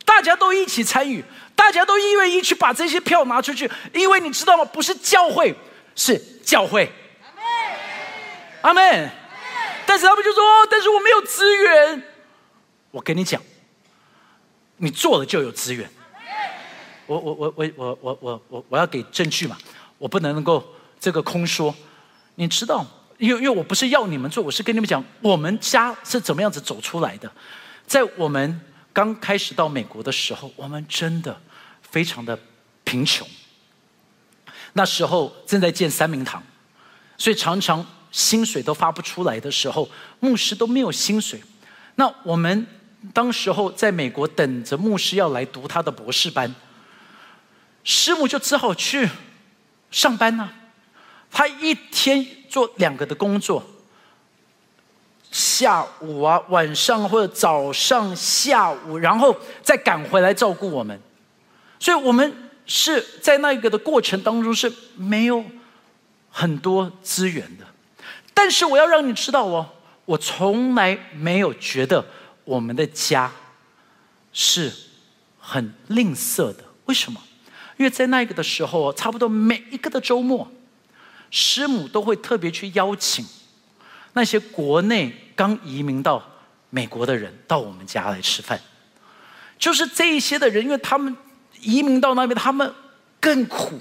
[0.03, 1.23] 大家都一起参与，
[1.55, 4.65] 大家都愿意去把这些票拿出去，因为你知道吗？
[4.65, 5.55] 不是教会，
[5.95, 6.91] 是教会。
[8.63, 8.91] 阿门。
[8.91, 9.22] 阿门。
[9.85, 12.03] 但是他们就说：“但是我没有资源。”
[12.91, 13.41] 我跟你讲，
[14.77, 15.89] 你做了就有资源。
[17.05, 19.57] 我我我我我我我我我要给证据嘛，
[19.97, 20.63] 我不能够
[20.99, 21.73] 这个空说。
[22.35, 22.85] 你知道，
[23.17, 27.31] 因为因为我不是要你们做，我是跟你们讲，我们家是怎么样子走出来的。
[27.85, 28.61] 在我们
[28.93, 31.39] 刚开始到美国的时候，我们真的
[31.81, 32.39] 非常的
[32.83, 33.27] 贫穷。
[34.73, 36.41] 那时候正在建三明堂，
[37.17, 37.85] 所以常常。
[38.13, 41.41] 薪水都发不出来的时候，牧师都没有薪水。
[41.95, 42.65] 那我们
[43.11, 46.53] 当时候在美国等着牧师要来读他的博士班，
[47.83, 49.09] 师母就只好去
[49.89, 50.49] 上班呢。
[51.31, 53.63] 他一天做两个的工作，
[55.31, 61.01] 下午啊、晚上或者早上、下午，然后再赶回来照顾我们。
[61.79, 62.31] 所以我们
[62.67, 65.43] 是在那个的过程当中是没有
[66.29, 67.65] 很多资源的。
[68.33, 69.69] 但是我要让你知道哦，
[70.05, 72.03] 我从来没有觉得
[72.43, 73.31] 我们的家
[74.33, 74.73] 是
[75.39, 76.63] 很吝啬的。
[76.85, 77.21] 为什么？
[77.77, 80.51] 因为在那个的时候，差不多每一个的周末，
[81.31, 83.25] 师母都会特别去邀请
[84.13, 86.21] 那些国内刚移民到
[86.69, 88.59] 美国的人到我们家来吃饭。
[89.57, 91.15] 就是这一些的人，因为他们
[91.61, 92.73] 移民到那边，他们
[93.21, 93.79] 更苦，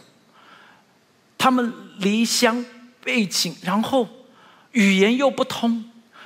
[1.37, 2.65] 他们离乡
[3.03, 4.07] 背井，然后。
[4.73, 5.85] 语言又不通，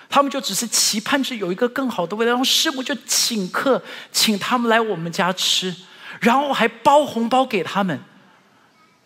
[0.09, 2.31] 他们就只是期盼着有一个更好的未来。
[2.31, 3.83] 然后师母就请客，
[4.13, 5.75] 请他们来我们家吃，
[6.21, 8.01] 然后还包红包给他们，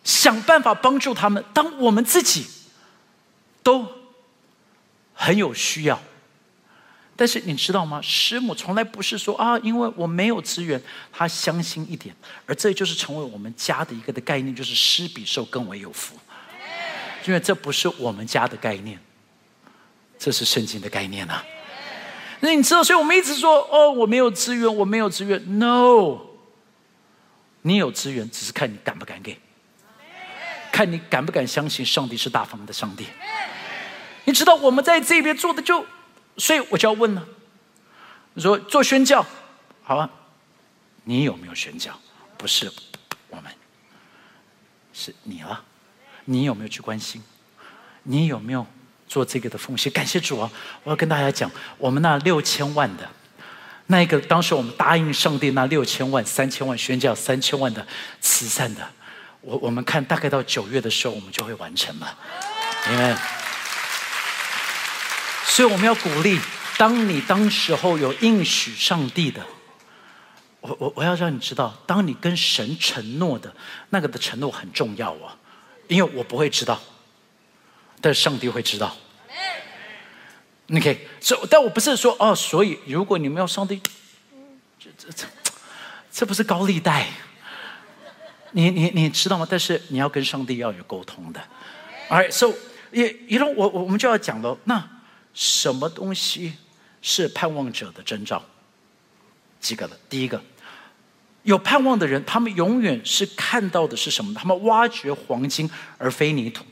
[0.05, 1.44] 想办法帮助他们。
[1.53, 2.46] 当我们自己
[3.62, 3.87] 都
[5.14, 6.00] 很有需要，
[7.16, 8.00] 但是你知道吗？
[8.03, 10.81] 师母从来不是说啊，因为我没有资源，
[11.12, 12.14] 他相信一点，
[12.46, 16.16] 而这就是成为我们家的一个的概念，就是施比受更为有福。
[17.26, 18.98] 因为这不是我们家的概念。
[20.20, 21.42] 这是圣经的概念呐。
[22.40, 25.59] 那你知道，所以我们一直说哦，我没有资源，我没有资源。
[25.59, 26.18] No，
[27.62, 29.38] 你有资源，只是看你敢不敢给，
[30.70, 33.06] 看你敢不敢相信上帝是大方的上帝。
[34.24, 35.87] 你知道我们在这边做的就，
[36.37, 37.26] 所以我就要问了。
[38.35, 39.24] 你说做宣教，
[39.83, 40.09] 好啊，
[41.04, 41.98] 你有没有宣教？
[42.37, 42.71] 不是
[43.31, 43.50] 我们，
[44.92, 45.64] 是你了。
[46.27, 47.23] 你有没有去关心？
[48.02, 48.66] 你有没有？
[49.11, 50.48] 做这个的奉献，感谢主啊！
[50.85, 53.11] 我要跟大家讲，我们那六千万的，
[53.88, 57.85] 那一个当时我们答应上帝那六千万、三千万宣教、三千万的
[58.21, 58.88] 慈善的，
[59.40, 62.17] 我我们看大概到九月的时候，我们就会完成了，
[62.88, 63.17] 因为，
[65.44, 66.38] 所以我们要鼓励，
[66.79, 69.44] 当你当时候有应许上帝的，
[70.61, 73.52] 我我我要让你知道，当你跟神承诺的
[73.88, 75.35] 那个的承诺很重要啊，
[75.88, 76.81] 因为我不会知道。
[78.01, 78.96] 但上帝会知道。
[80.67, 83.83] 你可以，这但我不是说哦，所以如果你们要上帝，
[84.79, 85.27] 这这这，
[86.13, 87.09] 这不是高利贷。
[88.53, 89.46] 你你你知道吗？
[89.51, 91.40] 但是你要跟上帝要有沟通的。
[92.09, 92.53] Alright, so
[92.92, 94.88] 也一路我我们就要讲了，那
[95.35, 96.55] 什么东西
[97.03, 98.40] 是盼望者的征兆？
[99.61, 99.96] 几个了？
[100.09, 100.40] 第一个，
[101.42, 104.33] 有盼望的人，他们永远是看到的是什么？
[104.35, 106.65] 他们挖掘黄金而非泥土。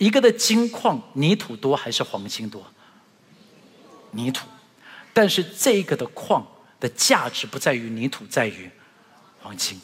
[0.00, 2.66] 一个的金矿泥土多还是黄金多？
[4.12, 4.46] 泥土。
[5.12, 6.46] 但是这个的矿
[6.80, 8.70] 的价值不在于泥土，在于
[9.42, 9.78] 黄金。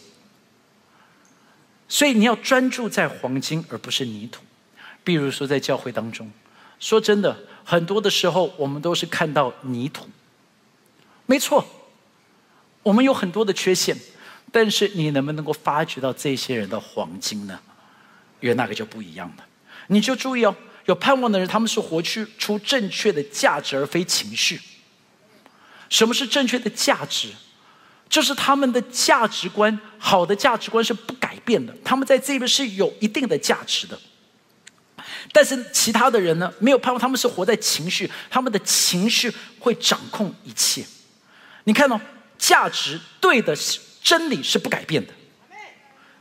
[1.87, 4.43] 所以你要专注在黄金，而不是泥土。
[5.05, 6.33] 比如说在教会当中，
[6.81, 10.09] 说真的，很多的时候我们都是看到泥土。
[11.27, 11.67] 没错，
[12.83, 13.95] 我们有很多的缺陷，
[14.51, 17.61] 但是你能不能够发掘到这些人的黄金呢？
[18.41, 19.45] 因为那个就不一样了。
[19.89, 20.55] 你就注意哦，
[20.87, 24.61] 有盼望的人，他们是活出出正确的价值，而非情绪。
[25.89, 27.28] 什么是正确的价值？
[28.09, 31.74] 就是他们的价值观，好的价值观是不改变的。
[31.84, 33.99] 他们在这边是有一定的价值的，
[35.32, 40.84] 但是其他的人呢，没有盼望，他们是活在情绪，他们的情绪会掌控一切。
[41.64, 42.01] 你看哦，
[42.39, 43.57] 价值对的
[44.01, 45.12] 真理是不改变的。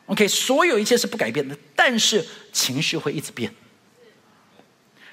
[0.07, 2.25] OK，所有一切是不改变的，但是
[2.55, 3.53] 情绪会一直变。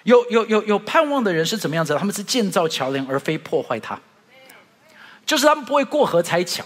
[0.05, 1.97] 有有有有盼望的人是怎么样子？
[1.99, 4.01] 他们是建造桥梁，而非破坏它。
[5.27, 6.65] 就是他们不会过河拆桥，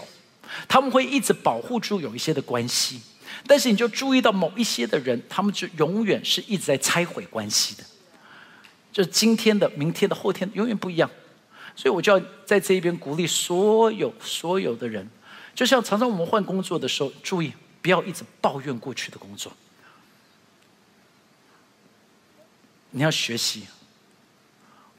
[0.67, 3.01] 他们会一直保护住有一些的关系，
[3.45, 7.83] 但是你就注意到某一些的人，他们就永远是一直在拆毁关系的，
[8.91, 11.09] 就是今天的、明天的、后天永远不一样，
[11.75, 15.07] 所以我就要在这一边鼓励所有所有的人，
[15.53, 17.53] 就像常常我们换工作的时候，注意
[17.83, 19.51] 不要一直抱怨过去的工作，
[22.91, 23.67] 你要学习，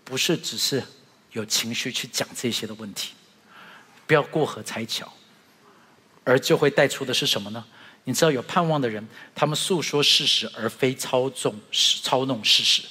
[0.05, 0.83] 不是只是
[1.33, 3.13] 有情绪去讲这些的问题。
[4.07, 5.13] 不要过河拆桥，
[6.25, 7.65] 而就会带出的是什么呢？
[8.05, 11.55] 你知道有盼望的人，他们诉说事实，而非操纵、
[12.03, 12.83] 操弄事实。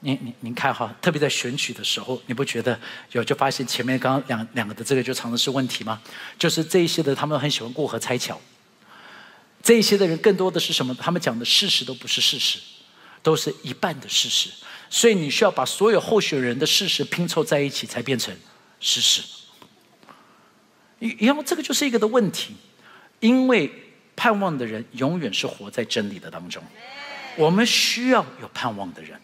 [0.00, 2.78] 您、您、您看哈，特别在选举的时候，你不觉得
[3.12, 6.02] 有就发现前面刚刚两两个的这个就常常是问题吗？
[6.38, 8.38] 就是这一些的，他们很喜欢过河拆桥。
[9.62, 10.94] 这一些的人更多的是什么？
[10.94, 12.58] 他们讲的事实都不是事实，
[13.22, 14.50] 都是一半的事实。
[14.90, 18.34] 所以你需要把所有候选人的事实拼凑在一起，才变成
[18.80, 19.22] 事实。
[21.18, 22.54] 然后这个就是一个的问题，
[23.20, 23.70] 因为
[24.16, 26.62] 盼望的人永远是活在真理的当中。
[27.36, 29.20] 我们需要有盼望的人，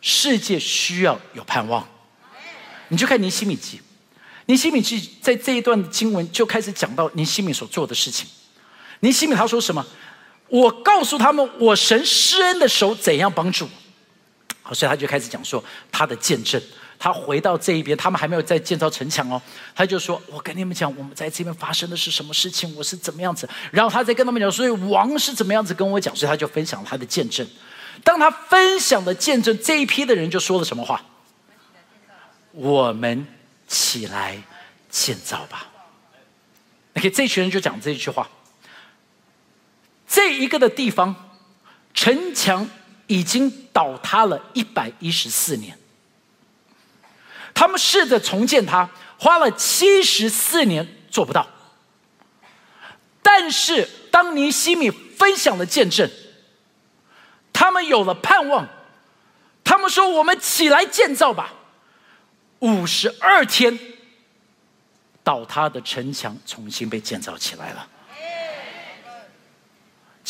[0.00, 1.86] 世界需要有盼望。
[2.88, 3.80] 你就看尼西米记，
[4.46, 8.26] 尼西米记在这一段经文就开始讲到尼西米所做的事情。
[9.00, 9.86] 尼西米他说什么？
[10.50, 13.66] 我告诉他们，我神施恩的手怎样帮助。
[14.62, 16.60] 好，所以他就开始讲说他的见证。
[17.02, 19.40] 他回到这一边，他们还没有在建造城墙哦。
[19.74, 27.46] 他就说：“我跟你们讲，我们在这边发生的是什么事情，我是怎么样子。”然后他再跟他们讲，所以王是怎么样子跟我讲，所以他就分享他的见证。
[28.04, 31.02] 当他分享的见证，这一批的人就说了什么话？
[32.52, 33.26] 我们
[33.66, 34.36] 起来
[34.90, 35.68] 建造吧。
[36.96, 38.28] OK，这群人就讲这一句话。
[40.10, 41.14] 这一个的地方，
[41.94, 42.68] 城墙
[43.06, 45.78] 已经倒塌了一百一十四年。
[47.54, 51.46] 他们试着重建它，花了七十四年做不到。
[53.22, 56.10] 但是当尼西米分享了见证，
[57.52, 58.68] 他们有了盼望。
[59.62, 61.54] 他们说：“我们起来建造吧！”
[62.58, 63.78] 五十二天，
[65.22, 67.88] 倒塌的城墙重新被建造起来了。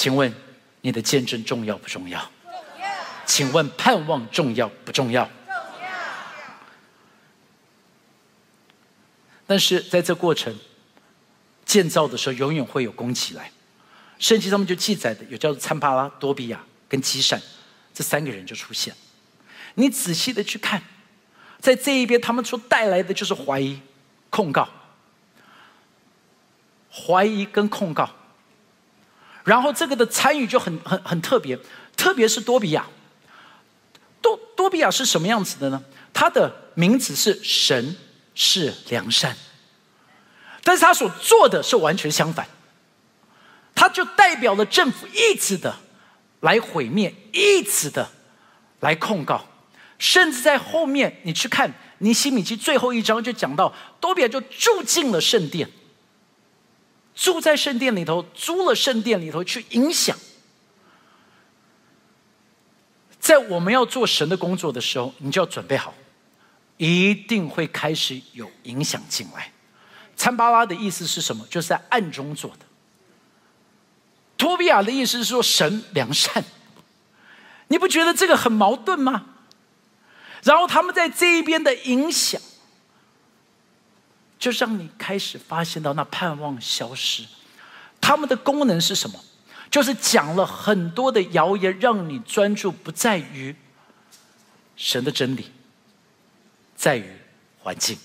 [0.01, 0.35] 请问
[0.81, 2.19] 你的见证重要不重要？
[2.19, 2.89] 重要。
[3.27, 5.27] 请问盼望重要不重要？
[5.27, 5.91] 重要
[9.47, 10.59] 但是在这过程
[11.67, 13.53] 建造的时候，永远会有攻击来。
[14.19, 17.39] 圣经上面就记载的有叫做参巴拉、多比亚跟基善
[17.93, 18.95] 这三个人就出现。
[19.75, 20.83] 你仔细的去看，
[21.59, 23.79] 在这一边，他们所带来的就是怀疑、
[24.31, 24.67] 控告、
[26.91, 28.09] 怀疑跟控告。
[29.45, 31.59] 然后这个的参与就很很很特别，
[31.97, 32.87] 特别是多比亚。
[34.21, 35.83] 多多比亚是什么样子的呢？
[36.13, 37.97] 他的名字是神。
[38.33, 39.37] 是良善，
[40.63, 42.47] 但是他所做的是完全相反，
[43.75, 45.77] 他就代表了政府一直的
[46.41, 48.09] 来毁灭，一直的
[48.79, 49.45] 来控告，
[49.99, 55.69] 甚至在后面你去看尼西米记最后一章就讲到多比亚就住进了圣殿，
[57.21, 60.17] 住在圣殿里头，租了圣殿里头去影响，
[63.21, 65.93] 在我们要做神的工作的时候，你就要准备好。
[66.79, 69.53] 一定会开始有影响进来。
[70.17, 71.47] 参巴拉的意思是什么？
[71.51, 72.65] 就是在暗中做的。
[74.39, 76.43] 托比亚的意思是说神良善。
[77.69, 79.27] 你不觉得这个很矛盾吗？
[80.43, 82.41] 然后他们在这一边的影响，
[84.41, 87.25] 就让你开始发现到那盼望消失。
[88.01, 89.23] 他们的功能是什么？
[89.71, 93.55] 就是讲了很多的谣言，让你专注不在于
[94.75, 95.53] 神的真理，
[96.75, 97.05] 在于
[97.61, 97.97] 环境。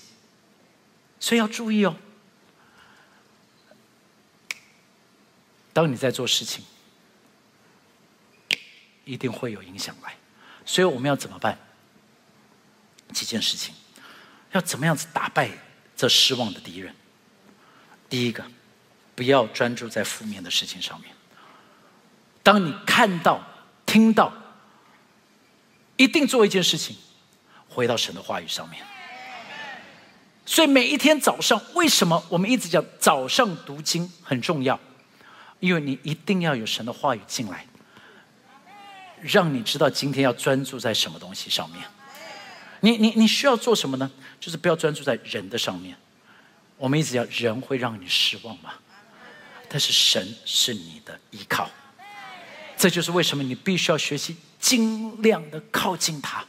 [1.20, 1.96] 所以要注意哦。
[5.74, 6.64] 当你在做事情，
[9.06, 10.16] 一定会有影响来。
[10.66, 11.58] 所以我们要怎么办？
[13.14, 13.74] 几件事情，
[14.52, 15.50] 要怎么样子打败
[15.96, 16.94] 这失望的敌人？
[18.10, 18.44] 第一个，
[19.16, 21.12] 不要专注在负面的事情上面。
[22.44, 23.42] 当你看到、
[23.86, 24.32] 听到，
[25.98, 26.96] 一定做一件事情，
[27.70, 28.84] 回到神的话语上面。
[30.46, 34.80] 所以每一天早上，为什么我们一直讲早上读经很重要？
[35.60, 37.66] 因为你一定要有神的话语进来，
[39.22, 41.82] 让你知道今天要专注在什么东西上面。
[42.86, 44.12] 你你你需要做什么呢？
[44.40, 45.98] 就是不要专注在人的上面。
[46.78, 48.76] 我们一直讲人会让你失望吗？
[49.68, 51.68] 但是神是你的依靠，
[52.78, 56.46] 这就是为什么你必须要学习尽量的靠近他，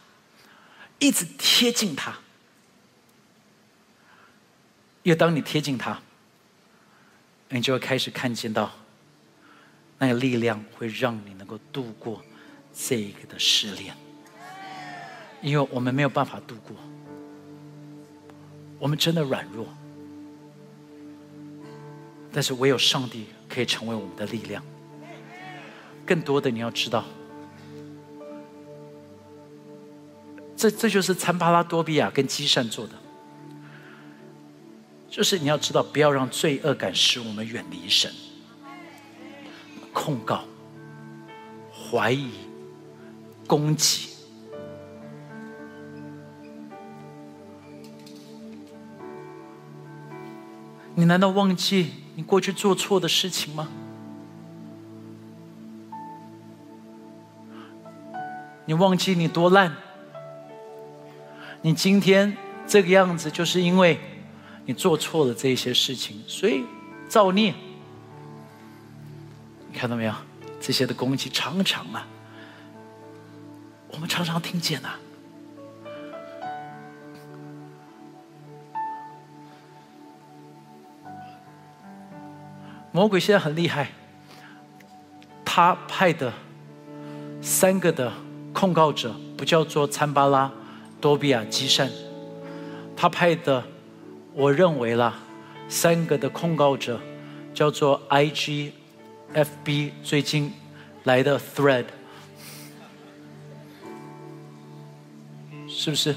[0.98, 2.14] 一直贴近他。
[5.02, 6.02] 因为当你贴近他，
[7.48, 8.70] 你就会开始看见到
[9.96, 12.22] 那个力量，会让你能够度过
[12.74, 13.96] 这个的试炼。
[15.46, 16.74] 因为我们没有办法度过，
[18.80, 19.64] 我们真的软弱，
[22.32, 24.60] 但是唯有上帝可以成为我们的力量。
[26.04, 27.04] 更多的你要知道，
[30.56, 32.94] 这这就是参巴拉多比亚跟基善做的，
[35.08, 38.12] 就是你要知道，不要让罪恶感使我们远离神，
[39.92, 40.44] 控告、
[41.72, 42.32] 怀疑、
[43.46, 44.15] 攻击。
[50.98, 53.68] 你难道忘记你过去做错的事情吗？
[58.64, 59.76] 你忘记你多烂？
[61.60, 62.34] 你今天
[62.66, 64.00] 这个样子，就是因为
[64.64, 66.64] 你做错了这些事情，所以
[67.08, 67.54] 造孽。
[69.70, 70.14] 你看到没有？
[70.62, 72.06] 这些的攻击常常啊，
[73.88, 74.98] 我们常常听见啊。
[82.96, 83.88] 魔鬼现在很厉害，
[85.44, 86.32] 他派的
[87.42, 88.10] 三个的
[88.54, 90.50] 控告者不叫做参巴拉、
[90.98, 91.90] 多比亚、基善，
[92.96, 93.62] 他派的，
[94.32, 95.12] 我认为啦，
[95.68, 96.98] 三个的控告者
[97.52, 98.72] 叫做 I G
[99.34, 100.54] F B 最近
[101.04, 101.84] 来的 Thread，
[105.68, 106.16] 是不是？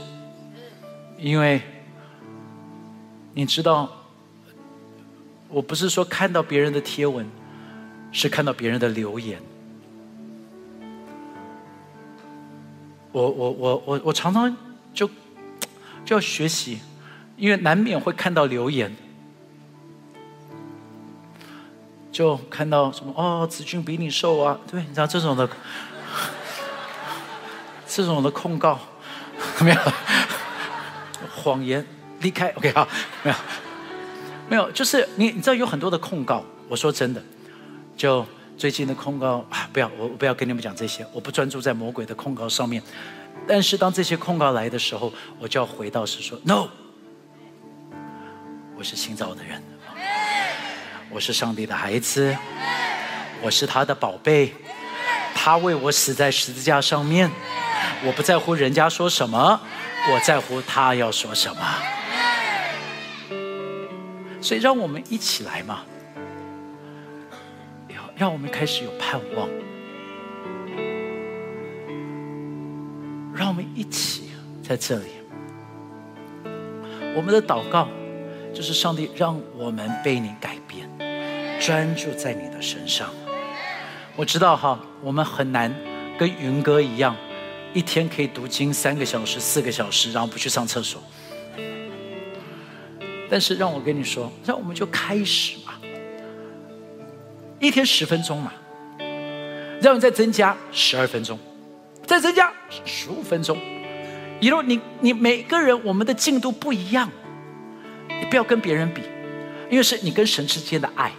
[1.18, 1.62] 因为
[3.34, 3.99] 你知道。
[5.50, 7.28] 我不是说看到别人的贴文，
[8.12, 9.42] 是看到别人的留言。
[13.12, 14.56] 我我我我我常常
[14.94, 15.08] 就
[16.06, 16.80] 就要学习，
[17.36, 18.96] 因为难免会看到留言，
[22.12, 25.50] 就看到什么哦，子君比你瘦啊，对，你知道这种的，
[27.88, 28.80] 这种的控告，
[29.62, 29.78] 没有
[31.36, 31.84] 谎言，
[32.20, 32.88] 离开，OK 好，
[33.24, 33.38] 没有。
[34.50, 36.44] 没有，就是你，你知道有很多的控告。
[36.68, 37.24] 我说真的，
[37.96, 38.26] 就
[38.58, 42.82] 最近的控告，不要，我我不要跟你们讲这些，我不专注在魔鬼的控告上面。
[43.48, 46.68] 但是当这些控告来的时候，我就要回到是说，no，
[48.76, 49.62] 我是新造的人，
[51.10, 52.36] 我是上帝的孩子，
[53.42, 54.54] 我是他的宝贝，
[55.34, 57.32] 他为我死在十字架上面，
[58.04, 59.62] 我不在乎人家说什么，
[60.12, 61.62] 我在乎他要说什么。
[64.42, 65.82] 所以，让我们一起来嘛，
[67.90, 69.50] 要让我们开始有盼望，
[73.36, 74.30] 让我们一起
[74.64, 75.06] 在这里。
[77.16, 77.88] 我们的祷告
[78.54, 80.90] 就是上帝让我们被你改变，
[81.60, 83.10] 专注在你的身上。
[84.16, 85.74] 我知道哈，我们很难
[86.18, 87.16] 跟云哥一样，
[87.74, 91.02] 一天可以读经三个小时、四个小时，然后不去上厕所。
[93.30, 95.74] 但是让我跟你说，让我们就开始嘛，
[97.60, 98.52] 一天十分钟嘛，
[99.82, 101.38] 让你再增加十二分钟，
[102.06, 102.52] 再增加
[102.86, 103.58] 十五分钟。
[104.40, 107.10] 以后你你每个人我们的进度不一样，
[108.08, 109.02] 你不要跟别人比，
[109.70, 111.12] 因为是你跟神之间的爱。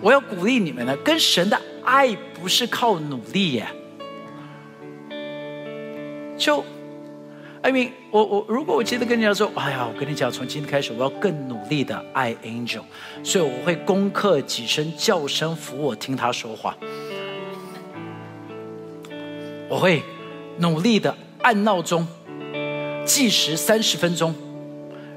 [0.00, 3.66] 我要鼓励你们呢，跟神的爱不是靠努力耶，
[6.36, 6.64] 就
[7.64, 12.82] ，I mean，我我如果我今天跟你讲说，哎呀，我跟你讲，从今天开始，我要更努力的爱 Angel，
[13.22, 16.76] 所以我会攻克几声叫声服我听他说话，
[19.70, 20.02] 我会
[20.58, 22.06] 努力的按闹钟
[23.06, 24.34] 计时三十分钟，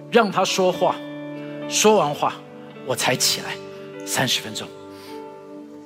[0.10, 0.95] 让他说话，
[1.68, 2.34] 说完话
[2.86, 3.58] 我才起来，
[4.06, 4.66] 三十分钟，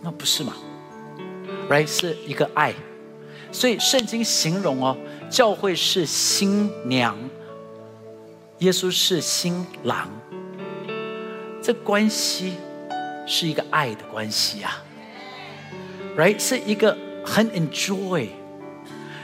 [0.03, 0.53] 那不是吗
[1.67, 2.75] ？Right，是一个爱。
[3.53, 4.95] 所以圣经形容哦，
[5.31, 7.17] 教会是新娘，
[8.59, 10.09] 耶稣是新郎，
[11.63, 12.55] 这关系
[13.25, 14.83] 是一个爱的关系啊
[16.17, 16.37] ，right？
[16.37, 18.27] 是一个很 enjoy。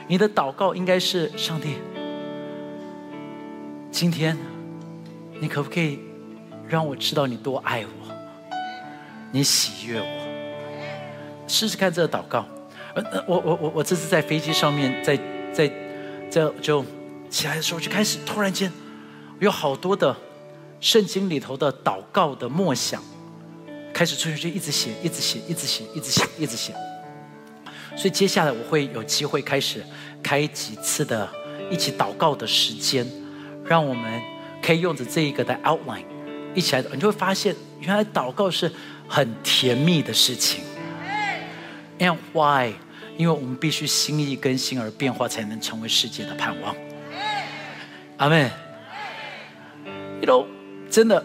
[0.07, 1.75] 你的祷告应该是上帝，
[3.91, 4.37] 今天
[5.41, 5.99] 你可不可以
[6.69, 8.13] 让我知道你多爱我，
[9.33, 11.47] 你喜悦我？
[11.49, 12.45] 试试看这个祷告。
[12.95, 15.19] 呃，我我我我这次在飞机上面，在
[15.53, 15.69] 在
[16.29, 16.85] 在就
[17.29, 18.71] 起来的时候，就开始突然间
[19.39, 20.15] 有好多的
[20.79, 23.01] 圣经里头的祷告的默想，
[23.93, 26.73] 开始出去就一直写，一直写，一直写，一直写，一直写。
[27.95, 29.83] 所以接下来我会有机会开始
[30.21, 31.27] 开几次的
[31.71, 33.07] 一起祷告的时间，
[33.65, 34.21] 让我们
[34.61, 36.03] 可以用着这一个的 outline
[36.53, 38.71] 一起来，你就会发现原来祷告是
[39.07, 40.63] 很甜蜜的事情。
[41.99, 42.73] And why？
[43.17, 46.75] 因为我们必须心意更新而变化，才能成为世界的盼望。
[48.17, 48.49] 阿门。
[50.21, 50.45] You know，
[50.89, 51.23] 真的，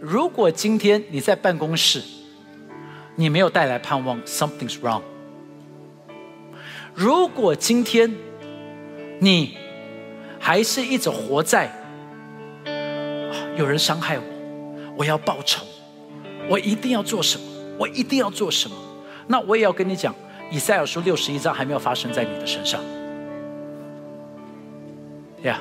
[0.00, 2.02] 如果今天你在办公室，
[3.16, 5.02] 你没有带来盼望，something's wrong。
[6.94, 8.14] 如果今天
[9.18, 9.56] 你
[10.38, 11.70] 还是一直活在
[13.56, 14.24] 有人伤害我，
[14.96, 15.64] 我要报仇，
[16.48, 17.44] 我一定要做什么，
[17.78, 18.76] 我一定要做什么，
[19.26, 20.14] 那我也要跟你讲。
[20.50, 22.80] 以赛尔书六十一章还没有发生在你的身上，
[25.44, 25.60] 呀，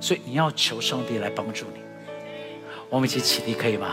[0.00, 1.80] 所以你要求上帝来帮助你。
[2.88, 3.88] 我们一起起立，可以吗？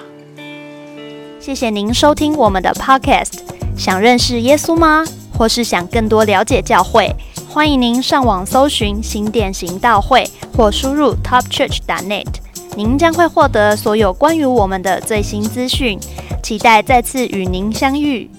[1.37, 3.39] 谢谢您收听我们的 Podcast。
[3.77, 5.03] 想认识耶稣吗？
[5.37, 7.13] 或是想更多了解教会？
[7.49, 12.25] 欢迎您上网搜寻新店行道会，或输入 topchurch.net，
[12.77, 15.99] 您将会获得所有关于我们的最新资讯。
[16.41, 18.29] 期待再次与您相遇。